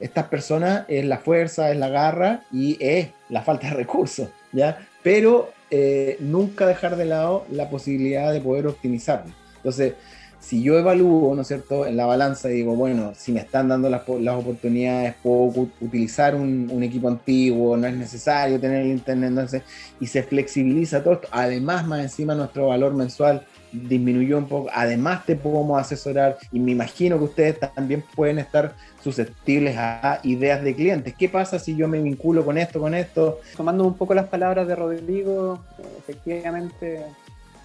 estas 0.00 0.26
personas 0.26 0.84
es 0.88 1.04
la 1.04 1.18
fuerza, 1.18 1.70
es 1.70 1.78
la 1.78 1.88
garra 1.88 2.42
y 2.52 2.76
es 2.80 3.10
la 3.28 3.42
falta 3.42 3.68
de 3.68 3.74
recursos, 3.74 4.30
¿ya? 4.52 4.84
Pero 5.04 5.52
eh, 5.70 6.16
nunca 6.18 6.66
dejar 6.66 6.96
de 6.96 7.04
lado 7.04 7.46
la 7.52 7.70
posibilidad 7.70 8.32
de 8.32 8.40
poder 8.40 8.66
optimizarlo. 8.66 9.32
Entonces, 9.58 9.94
si 10.40 10.62
yo 10.62 10.78
evalúo, 10.78 11.34
¿no 11.34 11.42
es 11.42 11.48
cierto?, 11.48 11.86
en 11.86 11.96
la 11.96 12.06
balanza 12.06 12.50
y 12.50 12.54
digo, 12.54 12.74
bueno, 12.74 13.12
si 13.14 13.30
me 13.30 13.40
están 13.40 13.68
dando 13.68 13.90
las, 13.90 14.08
las 14.08 14.36
oportunidades, 14.36 15.14
puedo 15.22 15.68
utilizar 15.80 16.34
un, 16.34 16.82
equipo 16.82 17.08
antiguo, 17.08 17.76
no 17.76 17.86
es 17.86 17.94
necesario 17.94 18.58
tener 18.58 18.82
el 18.82 18.88
internet, 18.88 19.28
entonces, 19.28 19.62
y 20.00 20.06
se 20.06 20.22
flexibiliza 20.22 21.02
todo 21.04 21.14
esto. 21.14 21.28
Además, 21.30 21.86
más 21.86 22.00
encima, 22.00 22.34
nuestro 22.34 22.68
valor 22.68 22.94
mensual 22.94 23.46
disminuyó 23.70 24.38
un 24.38 24.48
poco. 24.48 24.70
Además, 24.72 25.26
te 25.26 25.36
podemos 25.36 25.78
asesorar 25.78 26.38
y 26.50 26.58
me 26.58 26.72
imagino 26.72 27.18
que 27.18 27.24
ustedes 27.24 27.60
también 27.60 28.02
pueden 28.16 28.38
estar 28.38 28.74
susceptibles 29.04 29.76
a 29.76 30.20
ideas 30.24 30.64
de 30.64 30.74
clientes. 30.74 31.14
¿Qué 31.16 31.28
pasa 31.28 31.58
si 31.58 31.76
yo 31.76 31.86
me 31.86 32.00
vinculo 32.00 32.44
con 32.44 32.56
esto, 32.56 32.80
con 32.80 32.94
esto? 32.94 33.40
Tomando 33.56 33.86
un 33.86 33.94
poco 33.94 34.14
las 34.14 34.26
palabras 34.26 34.66
de 34.66 34.74
Rodrigo, 34.74 35.60
efectivamente 35.98 37.04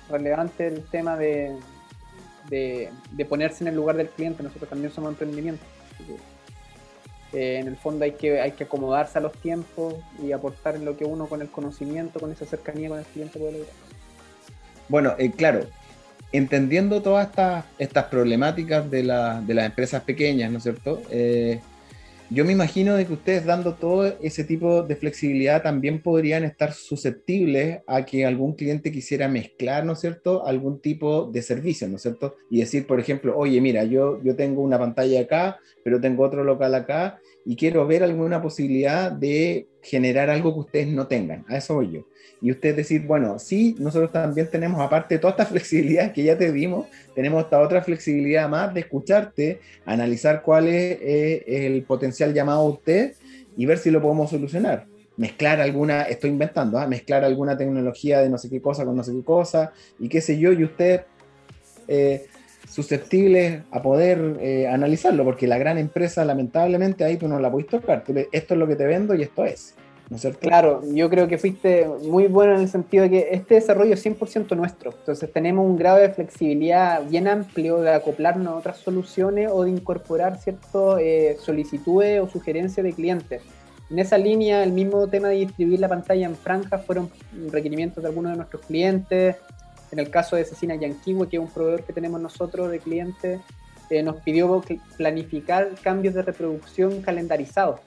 relevante 0.10 0.68
el 0.68 0.84
tema 0.84 1.18
de, 1.18 1.56
de, 2.50 2.92
ponerse 3.28 3.64
en 3.64 3.70
el 3.70 3.76
lugar 3.76 3.96
del 3.98 4.10
cliente, 4.10 4.44
nosotros 4.44 4.70
también 4.70 4.92
somos 4.92 5.12
emprendimientos. 5.12 5.68
Eh, 7.34 7.60
en 7.60 7.68
el 7.68 7.76
fondo 7.76 8.06
hay 8.06 8.14
que, 8.14 8.40
hay 8.40 8.52
que 8.52 8.64
acomodarse 8.64 9.18
a 9.18 9.22
los 9.22 9.34
tiempos 9.34 9.96
y 10.24 10.32
aportar 10.32 10.76
en 10.76 10.86
lo 10.86 10.96
que 10.96 11.06
uno 11.06 11.28
con 11.28 11.42
el 11.42 11.50
conocimiento, 11.50 12.20
con 12.20 12.32
esa 12.32 12.46
cercanía 12.46 12.90
con 12.90 13.00
el 13.00 13.06
cliente 13.06 13.40
puede 13.40 13.52
lograr. 13.54 13.74
Bueno, 14.88 15.16
eh, 15.18 15.32
claro, 15.32 15.62
entendiendo 16.32 17.02
todas 17.02 17.28
estas, 17.28 17.66
estas 17.80 18.06
problemáticas 18.06 18.90
de, 18.90 18.98
de, 19.02 19.54
las 19.54 19.66
empresas 19.66 20.04
pequeñas, 20.04 20.52
¿no 20.52 20.58
es 20.58 20.64
cierto? 20.64 21.02
Eh, 21.10 21.60
yo 22.36 22.44
me 22.44 22.52
imagino 22.52 22.96
de 22.96 23.08
que 23.08 23.14
ustedes 23.14 23.46
dando 23.46 23.76
todo 23.76 24.14
ese 24.22 24.44
tipo 24.44 24.84
de 24.84 24.98
flexibilidad 24.98 25.64
también 25.64 26.02
podrían 26.02 26.44
estar 26.44 26.74
susceptibles 26.74 27.80
a 27.88 28.04
que 28.04 28.26
algún 28.26 28.56
cliente 28.56 28.92
quisiera 28.92 29.30
mezclar, 29.30 29.86
¿no 29.86 29.94
es 29.94 30.02
cierto?, 30.02 30.46
algún 30.46 30.82
tipo 30.82 31.32
de 31.32 31.42
servicio, 31.42 31.88
¿no 31.88 31.96
es 31.96 32.02
cierto? 32.02 32.36
Y 32.50 32.60
decir, 32.60 32.86
por 32.88 33.00
ejemplo, 33.00 33.38
oye, 33.38 33.62
mira, 33.62 33.86
yo, 33.86 34.22
yo 34.22 34.36
tengo 34.36 34.62
una 34.62 34.78
pantalla 34.78 35.22
acá, 35.22 35.60
pero 35.82 36.02
tengo 36.02 36.26
otro 36.26 36.44
local 36.44 36.76
acá 36.76 37.20
y 37.46 37.56
quiero 37.56 37.88
ver 37.88 38.04
alguna 38.04 38.42
posibilidad 38.42 39.14
de 39.14 39.70
generar 39.86 40.30
algo 40.30 40.54
que 40.54 40.60
ustedes 40.60 40.88
no 40.88 41.08
tengan. 41.08 41.46
A 41.48 41.58
eso 41.58 41.76
voy 41.76 41.92
yo 41.92 42.06
y 42.42 42.52
usted 42.52 42.76
decir, 42.76 43.02
bueno, 43.08 43.40
sí, 43.40 43.76
nosotros 43.80 44.12
también 44.12 44.48
tenemos, 44.50 44.80
aparte 44.80 45.16
de 45.16 45.20
toda 45.20 45.32
esta 45.32 45.46
flexibilidad 45.48 46.12
que 46.12 46.24
ya 46.24 46.38
te 46.38 46.52
dimos, 46.52 46.88
tenemos 47.14 47.44
esta 47.44 47.60
otra 47.60 47.82
flexibilidad 47.82 48.48
más 48.50 48.74
de 48.74 48.82
escucharte, 48.82 49.62
analizar 49.86 50.42
cuál 50.42 50.68
es 50.68 51.00
eh, 51.02 51.44
el 51.48 51.84
potencial 51.84 52.34
llamado 52.34 52.62
a 52.62 52.70
usted 52.70 53.14
y 53.58 53.66
ver 53.66 53.78
si 53.78 53.92
lo 53.92 54.02
podemos 54.02 54.30
solucionar. 54.30 54.86
Mezclar 55.18 55.62
alguna, 55.62 56.04
estoy 56.04 56.30
inventando, 56.30 56.78
¿ah? 56.78 56.88
mezclar 56.88 57.24
alguna 57.24 57.58
tecnología 57.58 58.20
de 58.20 58.30
no 58.30 58.38
sé 58.38 58.50
qué 58.50 58.62
cosa 58.62 58.84
con 58.84 58.98
no 58.98 59.04
sé 59.04 59.14
qué 59.14 59.24
cosa 59.24 59.72
y 59.98 60.10
qué 60.10 60.20
sé 60.20 60.38
yo, 60.38 60.52
y 60.52 60.66
usted 60.66 61.02
eh, 61.88 62.28
susceptible 62.68 63.64
a 63.72 63.82
poder 63.82 64.38
eh, 64.40 64.68
analizarlo, 64.68 65.24
porque 65.24 65.48
la 65.48 65.58
gran 65.58 65.78
empresa, 65.78 66.26
lamentablemente, 66.26 67.04
ahí 67.04 67.18
tú 67.18 67.28
no 67.28 67.40
la 67.40 67.52
puedes 67.52 67.68
tocar. 67.68 68.04
esto 68.32 68.54
es 68.54 68.60
lo 68.60 68.68
que 68.68 68.76
te 68.76 68.86
vendo 68.86 69.16
y 69.16 69.24
esto 69.24 69.46
es. 69.46 69.76
Claro, 70.40 70.82
yo 70.94 71.10
creo 71.10 71.28
que 71.28 71.38
fuiste 71.38 71.88
muy 72.04 72.28
bueno 72.28 72.54
en 72.54 72.62
el 72.62 72.70
sentido 72.70 73.04
de 73.04 73.10
que 73.10 73.28
este 73.32 73.56
desarrollo 73.56 73.94
es 73.96 74.06
100% 74.06 74.56
nuestro. 74.56 74.92
Entonces 74.92 75.32
tenemos 75.32 75.66
un 75.66 75.78
grado 75.78 75.98
de 75.98 76.10
flexibilidad 76.10 77.04
bien 77.10 77.28
amplio 77.28 77.82
de 77.82 77.92
acoplarnos 77.92 78.48
a 78.54 78.56
otras 78.56 78.78
soluciones 78.78 79.50
o 79.52 79.64
de 79.64 79.72
incorporar 79.72 80.38
ciertas 80.38 81.00
eh, 81.00 81.38
solicitudes 81.40 82.22
o 82.22 82.30
sugerencias 82.30 82.84
de 82.84 82.94
clientes. 82.94 83.42
En 83.90 84.00
esa 84.00 84.18
línea, 84.18 84.64
el 84.64 84.72
mismo 84.72 85.08
tema 85.08 85.30
de 85.30 85.36
distribuir 85.36 85.80
la 85.80 85.90
pantalla 85.90 86.26
en 86.26 86.36
franjas 86.36 86.84
fueron 86.86 87.10
requerimientos 87.52 88.04
de 88.04 88.10
algunos 88.10 88.32
de 88.32 88.38
nuestros 88.38 88.66
clientes. 88.66 89.36
En 89.96 90.00
el 90.00 90.10
caso 90.10 90.36
de 90.36 90.44
Cecina 90.44 90.76
Yanquiwe, 90.76 91.30
que 91.30 91.38
es 91.38 91.42
un 91.42 91.48
proveedor 91.48 91.84
que 91.84 91.94
tenemos 91.94 92.20
nosotros 92.20 92.70
de 92.70 92.80
clientes, 92.80 93.40
eh, 93.90 94.04
nos 94.04 94.18
pidió 94.18 94.62
planificar 94.98 95.70
cambios 95.82 96.14
de 96.14 96.22
reproducción 96.22 97.02
calendarizados. 97.02 97.80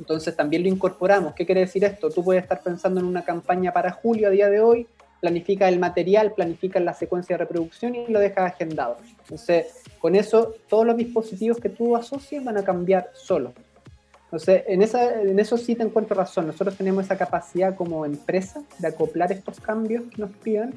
Entonces 0.00 0.34
también 0.34 0.64
lo 0.64 0.68
incorporamos. 0.68 1.34
¿Qué 1.34 1.46
quiere 1.46 1.60
decir 1.60 1.84
esto? 1.84 2.10
Tú 2.10 2.24
puedes 2.24 2.42
estar 2.42 2.60
pensando 2.64 2.98
en 2.98 3.06
una 3.06 3.24
campaña 3.24 3.72
para 3.72 3.92
julio 3.92 4.26
a 4.26 4.30
día 4.32 4.50
de 4.50 4.60
hoy, 4.60 4.88
planifica 5.20 5.68
el 5.68 5.78
material, 5.78 6.32
planifica 6.32 6.80
la 6.80 6.94
secuencia 6.94 7.34
de 7.36 7.44
reproducción 7.44 7.94
y 7.94 8.08
lo 8.08 8.18
dejas 8.18 8.52
agendado. 8.52 8.96
Entonces, 9.20 9.66
con 10.00 10.16
eso, 10.16 10.52
todos 10.68 10.84
los 10.84 10.96
dispositivos 10.96 11.60
que 11.60 11.68
tú 11.68 11.94
asocias 11.94 12.42
van 12.42 12.58
a 12.58 12.64
cambiar 12.64 13.10
solo. 13.14 13.52
Entonces, 14.24 14.64
en, 14.66 14.82
esa, 14.82 15.22
en 15.22 15.38
eso 15.38 15.56
sí 15.56 15.76
te 15.76 15.84
encuentro 15.84 16.16
razón. 16.16 16.48
Nosotros 16.48 16.76
tenemos 16.76 17.04
esa 17.04 17.16
capacidad 17.16 17.76
como 17.76 18.04
empresa 18.04 18.64
de 18.80 18.88
acoplar 18.88 19.30
estos 19.30 19.60
cambios 19.60 20.02
que 20.10 20.22
nos 20.22 20.32
pidan, 20.38 20.74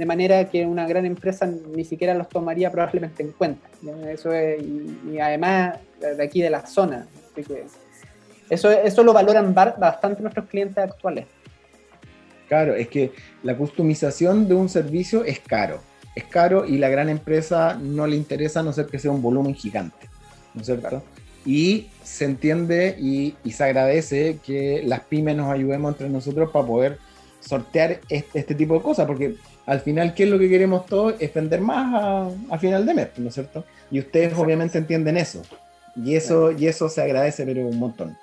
de 0.00 0.06
manera 0.06 0.48
que 0.48 0.64
una 0.64 0.88
gran 0.88 1.04
empresa 1.04 1.44
ni 1.46 1.84
siquiera 1.84 2.14
los 2.14 2.26
tomaría 2.30 2.72
probablemente 2.72 3.22
en 3.22 3.32
cuenta. 3.32 3.68
Eso 4.08 4.32
es, 4.32 4.62
y, 4.62 4.98
y, 5.12 5.18
además 5.18 5.78
de 6.00 6.22
aquí 6.22 6.40
de 6.40 6.48
la 6.48 6.64
zona. 6.64 7.06
Así 7.30 7.44
que 7.44 7.66
eso, 8.48 8.70
eso 8.70 9.02
lo 9.02 9.12
valoran 9.12 9.52
bastante 9.52 10.22
nuestros 10.22 10.46
clientes 10.46 10.78
actuales. 10.78 11.26
Claro, 12.48 12.74
es 12.74 12.88
que 12.88 13.12
la 13.42 13.58
customización 13.58 14.48
de 14.48 14.54
un 14.54 14.70
servicio 14.70 15.22
es 15.22 15.38
caro. 15.38 15.82
es 16.14 16.24
caro 16.24 16.64
y 16.64 16.78
la 16.78 16.88
gran 16.88 17.10
empresa 17.10 17.78
no 17.78 18.06
le 18.06 18.16
interesa 18.16 18.60
a 18.60 18.62
no 18.62 18.72
ser 18.72 18.86
que 18.86 18.98
sea 18.98 19.10
un 19.10 19.20
volumen 19.20 19.54
gigante, 19.54 20.08
¿no 20.54 20.62
es 20.62 20.66
cierto? 20.66 21.02
Y 21.44 21.88
se 22.02 22.24
entiende 22.24 22.96
y, 22.98 23.34
se 23.52 23.64
agradece 23.64 24.38
que 24.42 24.82
las 24.82 25.00
pymes 25.00 25.36
nos 25.36 25.52
ayudemos 25.52 25.92
entre 25.92 26.08
nosotros 26.08 26.50
para 26.50 26.66
poder 26.66 26.98
sortear 27.40 28.00
este, 28.08 28.38
este, 28.38 28.54
tipo 28.54 28.74
de 28.74 28.82
cosas, 28.82 29.06
porque 29.06 29.36
al 29.70 29.78
final, 29.82 30.14
¿qué 30.14 30.24
es 30.24 30.28
lo 30.28 30.36
que 30.36 30.48
queremos 30.48 30.84
todos? 30.86 31.14
Es 31.20 31.32
vender 31.32 31.60
más 31.60 32.26
a, 32.50 32.58
final 32.58 32.84
de 32.84 32.92
mes, 32.92 33.08
¿no 33.18 33.28
es 33.28 33.34
cierto? 33.34 33.64
Y 33.88 34.00
ustedes 34.00 34.36
obviamente 34.36 34.78
entienden 34.78 35.16
eso. 35.16 35.42
Y 35.94 36.16
eso, 36.16 36.50
y 36.50 36.66
eso 36.66 36.88
se 36.88 37.00
agradece, 37.00 37.46
pero 37.46 37.64
un 37.64 37.78
montón. 37.78 38.18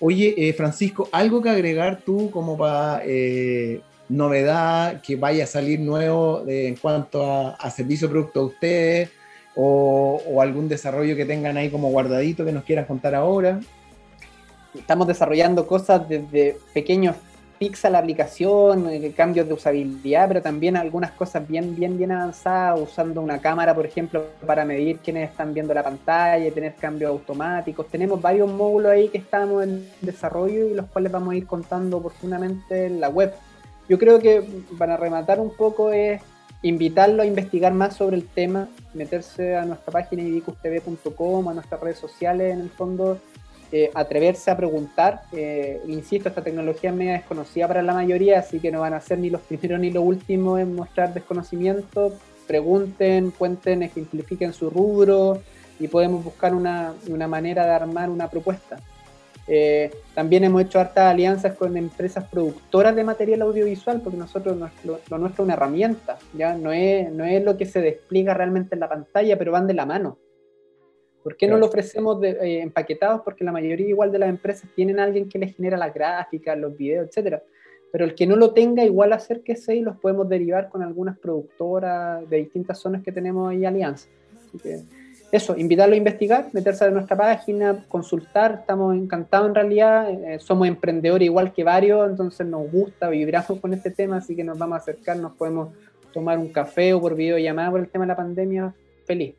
Oye, 0.00 0.34
eh, 0.36 0.52
Francisco, 0.52 1.08
¿algo 1.12 1.40
que 1.40 1.50
agregar 1.50 2.00
tú 2.04 2.28
como 2.32 2.58
para 2.58 3.02
eh, 3.04 3.82
novedad 4.08 5.00
que 5.00 5.14
vaya 5.14 5.44
a 5.44 5.46
salir 5.46 5.78
nuevo 5.78 6.42
en 6.48 6.74
cuanto 6.74 7.24
a, 7.24 7.70
servicio 7.70 8.10
producto 8.10 8.40
a 8.40 8.46
ustedes 8.46 9.10
o, 9.54 10.40
algún 10.42 10.68
desarrollo 10.68 11.14
que 11.14 11.24
tengan 11.24 11.56
ahí 11.56 11.70
como 11.70 11.90
guardadito 11.90 12.44
que 12.44 12.50
nos 12.50 12.64
quieran 12.64 12.86
contar 12.86 13.14
ahora. 13.14 13.60
Estamos 14.76 15.06
desarrollando 15.06 15.68
cosas 15.68 16.08
desde 16.08 16.56
pequeños 16.72 17.14
a 17.82 17.90
la 17.90 17.98
aplicación, 17.98 18.90
eh, 18.90 19.12
cambios 19.16 19.48
de 19.48 19.54
usabilidad, 19.54 20.28
pero 20.28 20.42
también 20.42 20.76
algunas 20.76 21.12
cosas 21.12 21.46
bien, 21.48 21.74
bien, 21.74 21.96
bien 21.96 22.12
avanzadas, 22.12 22.80
usando 22.80 23.20
una 23.20 23.38
cámara, 23.38 23.74
por 23.74 23.86
ejemplo, 23.86 24.24
para 24.46 24.64
medir 24.64 24.98
quiénes 24.98 25.30
están 25.30 25.54
viendo 25.54 25.72
la 25.72 25.82
pantalla 25.82 26.50
tener 26.50 26.74
cambios 26.74 27.10
automáticos. 27.10 27.86
Tenemos 27.88 28.20
varios 28.20 28.50
módulos 28.50 28.92
ahí 28.92 29.08
que 29.08 29.18
estamos 29.18 29.62
en 29.64 29.88
desarrollo 30.00 30.68
y 30.68 30.74
los 30.74 30.86
cuales 30.86 31.10
vamos 31.12 31.32
a 31.32 31.36
ir 31.36 31.46
contando 31.46 31.98
oportunamente 31.98 32.86
en 32.86 33.00
la 33.00 33.08
web. 33.08 33.32
Yo 33.88 33.98
creo 33.98 34.18
que 34.18 34.42
para 34.78 34.96
rematar 34.96 35.40
un 35.40 35.54
poco 35.54 35.92
es 35.92 36.20
invitarlo 36.62 37.22
a 37.22 37.26
investigar 37.26 37.74
más 37.74 37.96
sobre 37.96 38.16
el 38.16 38.26
tema, 38.26 38.68
meterse 38.94 39.56
a 39.56 39.64
nuestra 39.64 39.92
página 39.92 40.22
ibicustv.com, 40.22 41.48
a 41.48 41.54
nuestras 41.54 41.80
redes 41.80 41.98
sociales 41.98 42.54
en 42.54 42.60
el 42.60 42.70
fondo, 42.70 43.18
eh, 43.72 43.90
atreverse 43.94 44.50
a 44.50 44.56
preguntar. 44.56 45.22
Eh, 45.32 45.80
insisto, 45.86 46.28
esta 46.28 46.42
tecnología 46.42 46.90
es 46.90 46.96
media 46.96 47.12
desconocida 47.14 47.68
para 47.68 47.82
la 47.82 47.94
mayoría, 47.94 48.38
así 48.38 48.60
que 48.60 48.70
no 48.70 48.80
van 48.80 48.94
a 48.94 49.00
ser 49.00 49.18
ni 49.18 49.30
los 49.30 49.40
primeros 49.48 49.80
ni 49.80 49.90
los 49.90 50.04
últimos 50.04 50.60
en 50.60 50.74
mostrar 50.74 51.12
desconocimiento. 51.12 52.12
Pregunten, 52.46 53.30
cuenten, 53.30 53.82
ejemplifiquen 53.82 54.52
su 54.52 54.70
rubro 54.70 55.40
y 55.80 55.88
podemos 55.88 56.22
buscar 56.22 56.54
una, 56.54 56.94
una 57.08 57.26
manera 57.26 57.64
de 57.64 57.72
armar 57.72 58.10
una 58.10 58.28
propuesta. 58.28 58.78
Eh, 59.46 59.90
también 60.14 60.44
hemos 60.44 60.62
hecho 60.62 60.80
hartas 60.80 61.12
alianzas 61.12 61.54
con 61.54 61.76
empresas 61.76 62.24
productoras 62.24 62.96
de 62.96 63.04
material 63.04 63.42
audiovisual, 63.42 64.00
porque 64.00 64.18
nosotros 64.18 64.56
lo, 64.56 65.18
nuestro 65.18 65.26
es 65.26 65.38
una 65.38 65.54
herramienta, 65.54 66.18
ya 66.32 66.54
no 66.54 66.72
es, 66.72 67.12
no 67.12 67.24
es 67.24 67.44
lo 67.44 67.56
que 67.56 67.66
se 67.66 67.80
despliega 67.80 68.32
realmente 68.32 68.74
en 68.74 68.80
la 68.80 68.88
pantalla, 68.88 69.36
pero 69.38 69.52
van 69.52 69.66
de 69.66 69.74
la 69.74 69.84
mano. 69.84 70.18
¿Por 71.24 71.38
qué 71.38 71.48
no 71.48 71.56
lo 71.56 71.66
ofrecemos 71.66 72.22
eh, 72.22 72.60
empaquetados? 72.60 73.22
Porque 73.22 73.44
la 73.44 73.50
mayoría 73.50 73.88
igual 73.88 74.12
de 74.12 74.18
las 74.18 74.28
empresas 74.28 74.68
tienen 74.76 75.00
a 75.00 75.04
alguien 75.04 75.26
que 75.26 75.38
les 75.38 75.56
genera 75.56 75.78
las 75.78 75.94
gráficas, 75.94 76.56
los 76.58 76.76
videos, 76.76 77.08
etcétera. 77.08 77.42
Pero 77.90 78.04
el 78.04 78.14
que 78.14 78.26
no 78.26 78.36
lo 78.36 78.52
tenga, 78.52 78.84
igual 78.84 79.14
acérquese 79.14 79.74
y 79.74 79.80
los 79.80 79.96
podemos 79.96 80.28
derivar 80.28 80.68
con 80.68 80.82
algunas 80.82 81.18
productoras 81.18 82.28
de 82.28 82.36
distintas 82.36 82.78
zonas 82.78 83.02
que 83.02 83.10
tenemos 83.10 83.50
ahí 83.50 83.64
alianzas. 83.64 84.10
Así 84.36 84.58
que, 84.58 84.82
eso, 85.32 85.56
invitarlo 85.56 85.94
a 85.94 85.96
investigar, 85.96 86.50
meterse 86.52 86.84
a 86.84 86.90
nuestra 86.90 87.16
página, 87.16 87.86
consultar, 87.88 88.58
estamos 88.60 88.94
encantados 88.94 89.48
en 89.48 89.54
realidad, 89.54 90.10
eh, 90.10 90.38
somos 90.38 90.68
emprendedores 90.68 91.24
igual 91.24 91.52
que 91.54 91.64
varios, 91.64 92.08
entonces 92.08 92.46
nos 92.46 92.70
gusta, 92.70 93.08
vibramos 93.08 93.58
con 93.60 93.72
este 93.72 93.90
tema, 93.90 94.18
así 94.18 94.36
que 94.36 94.44
nos 94.44 94.58
vamos 94.58 94.76
a 94.76 94.82
acercar, 94.82 95.16
nos 95.16 95.32
podemos 95.32 95.70
tomar 96.12 96.38
un 96.38 96.52
café 96.52 96.92
o 96.92 97.00
por 97.00 97.16
videollamada 97.16 97.70
por 97.70 97.80
el 97.80 97.88
tema 97.88 98.04
de 98.04 98.08
la 98.08 98.16
pandemia, 98.16 98.74
feliz. 99.06 99.34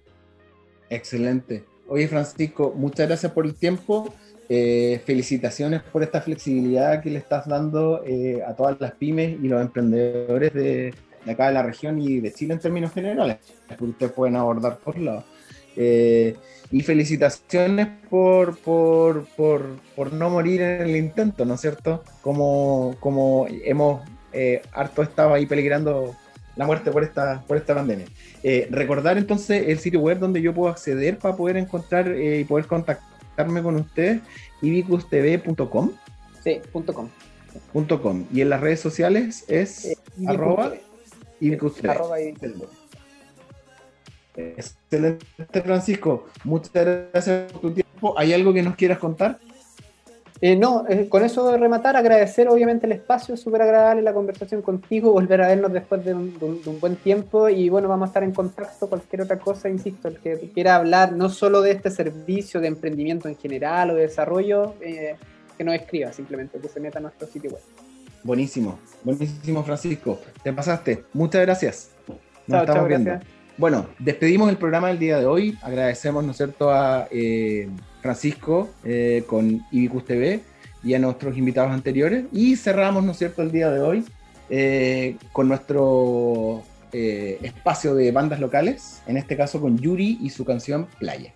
Excelente. 0.89 1.74
Oye 1.87 2.07
Francisco, 2.07 2.73
muchas 2.75 3.07
gracias 3.07 3.31
por 3.31 3.45
el 3.45 3.55
tiempo. 3.55 4.13
Eh, 4.47 5.01
felicitaciones 5.05 5.81
por 5.81 6.03
esta 6.03 6.21
flexibilidad 6.21 7.01
que 7.01 7.09
le 7.09 7.17
estás 7.17 7.47
dando 7.47 8.03
eh, 8.05 8.43
a 8.45 8.55
todas 8.55 8.79
las 8.79 8.91
pymes 8.91 9.37
y 9.41 9.47
los 9.47 9.59
emprendedores 9.59 10.53
de, 10.53 10.93
de, 11.25 11.31
acá 11.31 11.47
de 11.47 11.53
la 11.53 11.63
región 11.63 11.99
y 11.99 12.19
de 12.19 12.31
Chile 12.31 12.53
en 12.53 12.59
términos 12.59 12.91
generales, 12.93 13.37
que 13.75 13.83
ustedes 13.83 14.11
pueden 14.11 14.35
abordar 14.35 14.77
por 14.77 14.99
lados. 14.99 15.23
Eh, 15.75 16.35
y 16.71 16.81
felicitaciones 16.81 17.87
por, 18.09 18.57
por, 18.57 19.25
por, 19.35 20.13
no 20.13 20.29
morir 20.29 20.61
en 20.61 20.81
el 20.81 20.95
intento, 20.95 21.45
¿no 21.45 21.55
es 21.55 21.61
cierto? 21.61 22.03
Como, 22.21 22.95
como 22.99 23.45
hemos 23.49 24.01
eh, 24.33 24.61
harto 24.73 25.03
estado 25.03 25.33
ahí 25.33 25.45
peligrando 25.45 26.15
la 26.55 26.65
muerte 26.65 26.91
por 26.91 27.03
esta, 27.03 27.43
por 27.47 27.57
esta 27.57 27.75
pandemia. 27.75 28.05
Eh, 28.43 28.67
recordar 28.71 29.17
entonces 29.17 29.65
el 29.67 29.79
sitio 29.79 29.99
web 29.99 30.19
donde 30.19 30.41
yo 30.41 30.53
puedo 30.53 30.71
acceder 30.71 31.17
para 31.17 31.35
poder 31.35 31.57
encontrar 31.57 32.15
y 32.17 32.43
poder 32.43 32.65
contactarme 32.65 33.61
con 33.61 33.75
ustedes, 33.75 34.21
ibicustv.com. 34.61 35.91
Sí, 36.43 36.61
punto 36.71 36.93
com. 36.93 37.09
Punto 37.73 38.01
com. 38.01 38.25
Y 38.31 38.41
en 38.41 38.49
las 38.49 38.61
redes 38.61 38.79
sociales 38.79 39.45
es 39.47 39.97
arroba 40.27 40.73
ibicustv. 41.39 41.89
Excelente, 44.35 45.61
Francisco. 45.63 46.27
Muchas 46.43 46.71
gracias 46.73 47.51
por 47.51 47.61
tu 47.61 47.71
tiempo. 47.71 48.17
¿Hay 48.17 48.33
algo 48.33 48.53
que 48.53 48.61
nos 48.61 48.75
quieras 48.75 48.99
contar? 48.99 49.39
Eh, 50.41 50.55
no, 50.55 50.85
eh, 50.89 51.07
con 51.07 51.23
eso 51.23 51.49
de 51.49 51.57
rematar, 51.57 51.95
agradecer 51.95 52.49
obviamente 52.49 52.85
el 52.85 52.91
espacio, 52.91 53.37
súper 53.37 53.61
agradable 53.61 54.01
la 54.01 54.13
conversación 54.13 54.61
contigo, 54.61 55.13
volver 55.13 55.41
a 55.41 55.47
vernos 55.47 55.71
después 55.71 56.03
de 56.03 56.13
un, 56.13 56.37
buen 56.81 56.97
tiempo 56.97 57.47
y 57.47 57.69
bueno, 57.69 57.87
vamos 57.87 58.07
a 58.07 58.09
estar 58.09 58.23
en 58.23 58.33
contacto, 58.33 58.89
cualquier 58.89 59.21
otra 59.21 59.39
cosa, 59.39 59.69
insisto, 59.69 60.09
el 60.09 60.17
que 60.17 60.51
quiera 60.53 60.75
hablar 60.75 61.13
no 61.13 61.29
solo 61.29 61.61
de 61.61 61.71
este 61.71 61.89
servicio 61.89 62.59
de 62.59 62.67
emprendimiento 62.67 63.29
en 63.29 63.37
general 63.37 63.91
o 63.91 63.95
de 63.95 64.01
desarrollo, 64.01 64.75
eh, 64.81 65.15
que 65.57 65.63
nos 65.63 65.75
escriba 65.75 66.11
simplemente, 66.11 66.59
que 66.59 66.67
se 66.67 66.81
meta 66.81 66.99
a 66.99 67.01
nuestro 67.01 67.27
sitio 67.27 67.51
web. 67.51 67.61
Buenísimo, 68.23 68.79
buenísimo 69.03 69.63
Francisco, 69.63 70.19
te 70.43 70.51
pasaste, 70.51 71.05
muchas 71.13 71.41
gracias. 71.43 71.91
Nos 72.47 72.61
estamos 72.61 72.87
viendo. 72.89 73.19
Bueno, 73.57 73.87
despedimos 73.99 74.49
el 74.49 74.57
programa 74.57 74.89
del 74.89 74.99
día 74.99 75.17
de 75.17 75.25
hoy. 75.25 75.57
Agradecemos, 75.61 76.25
¿no 76.25 76.31
es 76.31 76.37
cierto?, 76.37 76.69
a 76.69 77.07
eh, 77.09 77.69
Francisco 78.05 78.69
eh, 78.83 79.23
con 79.25 79.65
Ibicus 79.71 80.05
TV 80.05 80.41
y 80.83 80.93
a 80.93 80.99
nuestros 80.99 81.35
invitados 81.37 81.71
anteriores. 81.71 82.25
Y 82.31 82.55
cerramos, 82.55 83.03
¿no 83.03 83.13
es 83.13 83.17
cierto?, 83.17 83.41
el 83.41 83.51
día 83.51 83.71
de 83.71 83.81
hoy 83.81 84.05
eh, 84.49 85.17
con 85.31 85.47
nuestro 85.47 86.63
espacio 86.93 87.93
de 87.93 88.13
bandas 88.13 88.39
locales, 88.39 89.01
en 89.05 89.17
este 89.17 89.35
caso 89.35 89.59
con 89.59 89.77
Yuri 89.77 90.17
y 90.21 90.29
su 90.29 90.45
canción 90.45 90.87
Playa. 90.97 91.33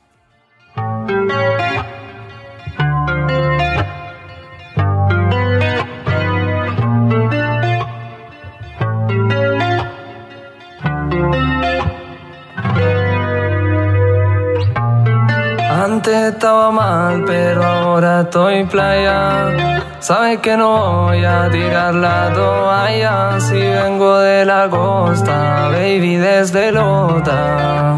Estaba 16.29 16.71
mal, 16.71 17.23
pero 17.25 17.63
ahora 17.63 18.21
estoy 18.21 18.63
playa. 18.65 19.83
Sabes 19.99 20.39
que 20.39 20.55
no 20.55 21.03
voy 21.05 21.23
a 21.25 21.49
tirar 21.49 21.93
la 21.93 22.31
toalla 22.33 23.39
si 23.39 23.59
vengo 23.59 24.19
de 24.19 24.45
la 24.45 24.69
costa, 24.69 25.69
baby, 25.71 26.15
desde 26.15 26.71
Lota. 26.71 27.95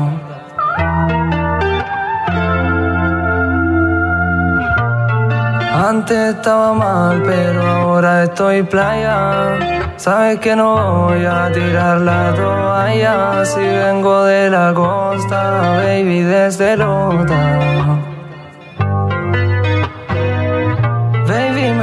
Antes 5.90 6.36
estaba 6.36 6.74
mal, 6.74 7.22
pero 7.24 7.62
ahora 7.66 8.24
estoy 8.24 8.64
playa. 8.64 9.82
Sabes 9.98 10.40
que 10.40 10.56
no 10.56 11.06
voy 11.06 11.26
a 11.26 11.52
tirar 11.52 12.02
la 12.02 12.34
toalla 12.34 13.46
si 13.46 13.60
vengo 13.60 14.24
de 14.24 14.50
la 14.50 14.74
costa, 14.74 15.82
baby, 15.84 16.22
desde 16.22 16.78
Lota. 16.78 18.11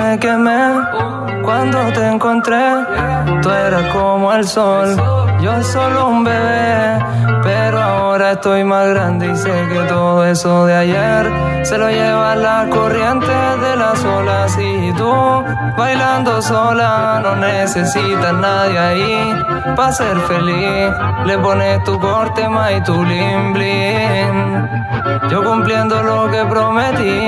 Baby, 0.08 0.16
me 0.16 0.18
quemé 0.20 1.27
cuando 1.42 1.78
te 1.92 2.06
encontré. 2.06 2.72
Tú 3.42 3.50
eras 3.50 3.84
como 3.92 4.32
el 4.32 4.46
sol, 4.46 4.96
yo 5.40 5.62
solo 5.62 6.08
un 6.08 6.24
bebé. 6.24 6.98
Pero 7.42 7.80
ahora 7.80 8.32
estoy 8.32 8.64
más 8.64 8.88
grande 8.88 9.30
y 9.32 9.36
sé 9.36 9.68
que 9.72 9.80
todo 9.88 10.24
eso 10.24 10.66
de 10.66 10.74
ayer 10.74 11.30
se 11.62 11.78
lo 11.78 11.88
lleva 11.88 12.34
la 12.34 12.66
corriente 12.70 13.26
de 13.26 13.76
las 13.76 14.04
olas. 14.04 14.56
Y 14.58 14.92
tú 14.94 15.12
bailando 15.76 16.42
sola, 16.42 17.20
no 17.22 17.36
necesitas 17.36 18.34
nadie 18.34 18.78
ahí 18.78 19.44
para 19.76 19.92
ser 19.92 20.16
feliz. 20.20 20.90
Le 21.26 21.38
pones 21.38 21.82
tu 21.84 21.98
corte 22.00 22.48
más 22.48 22.72
y 22.72 22.80
tu 22.82 23.04
lim 23.04 23.54
Yo 25.30 25.44
cumpliendo 25.44 26.02
lo 26.02 26.30
que 26.30 26.44
prometí, 26.44 27.20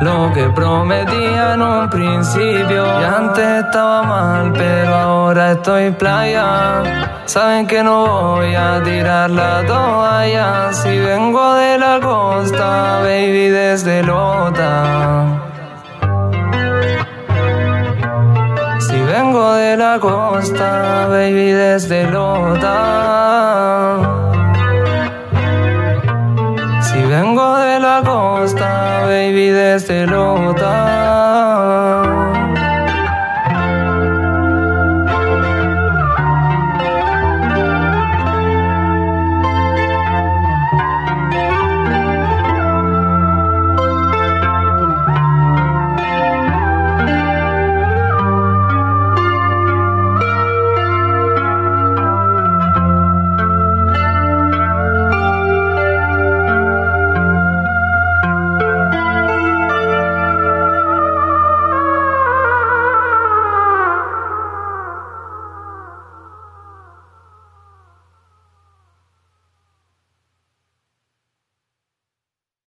lo 0.00 0.32
que 0.32 0.48
prometí 0.50 1.24
en 1.24 1.62
un 1.62 1.88
principio 1.88 2.49
principio. 2.50 3.00
Y 3.00 3.04
antes 3.04 3.64
estaba 3.64 4.02
mal, 4.02 4.52
pero 4.52 4.94
ahora 4.94 5.52
estoy 5.52 5.90
playa. 5.92 6.82
Saben 7.26 7.66
que 7.66 7.82
no 7.82 8.06
voy 8.06 8.54
a 8.54 8.82
tirar 8.82 9.30
la 9.30 9.64
toalla. 9.66 10.72
Si 10.72 10.98
vengo 10.98 11.54
de 11.54 11.78
la 11.78 12.00
costa, 12.00 13.00
baby, 13.02 13.48
desde 13.48 14.02
Lota. 14.02 15.26
Si 18.80 19.00
vengo 19.00 19.52
de 19.54 19.76
la 19.76 19.98
costa, 20.00 21.06
baby, 21.08 21.52
desde 21.52 22.10
Lota. 22.10 23.98
Si 26.82 27.00
vengo 27.02 27.56
de 27.56 27.78
la 27.78 28.02
costa, 28.04 29.02
baby, 29.06 29.50
desde 29.50 30.06
Lota. 30.06 30.89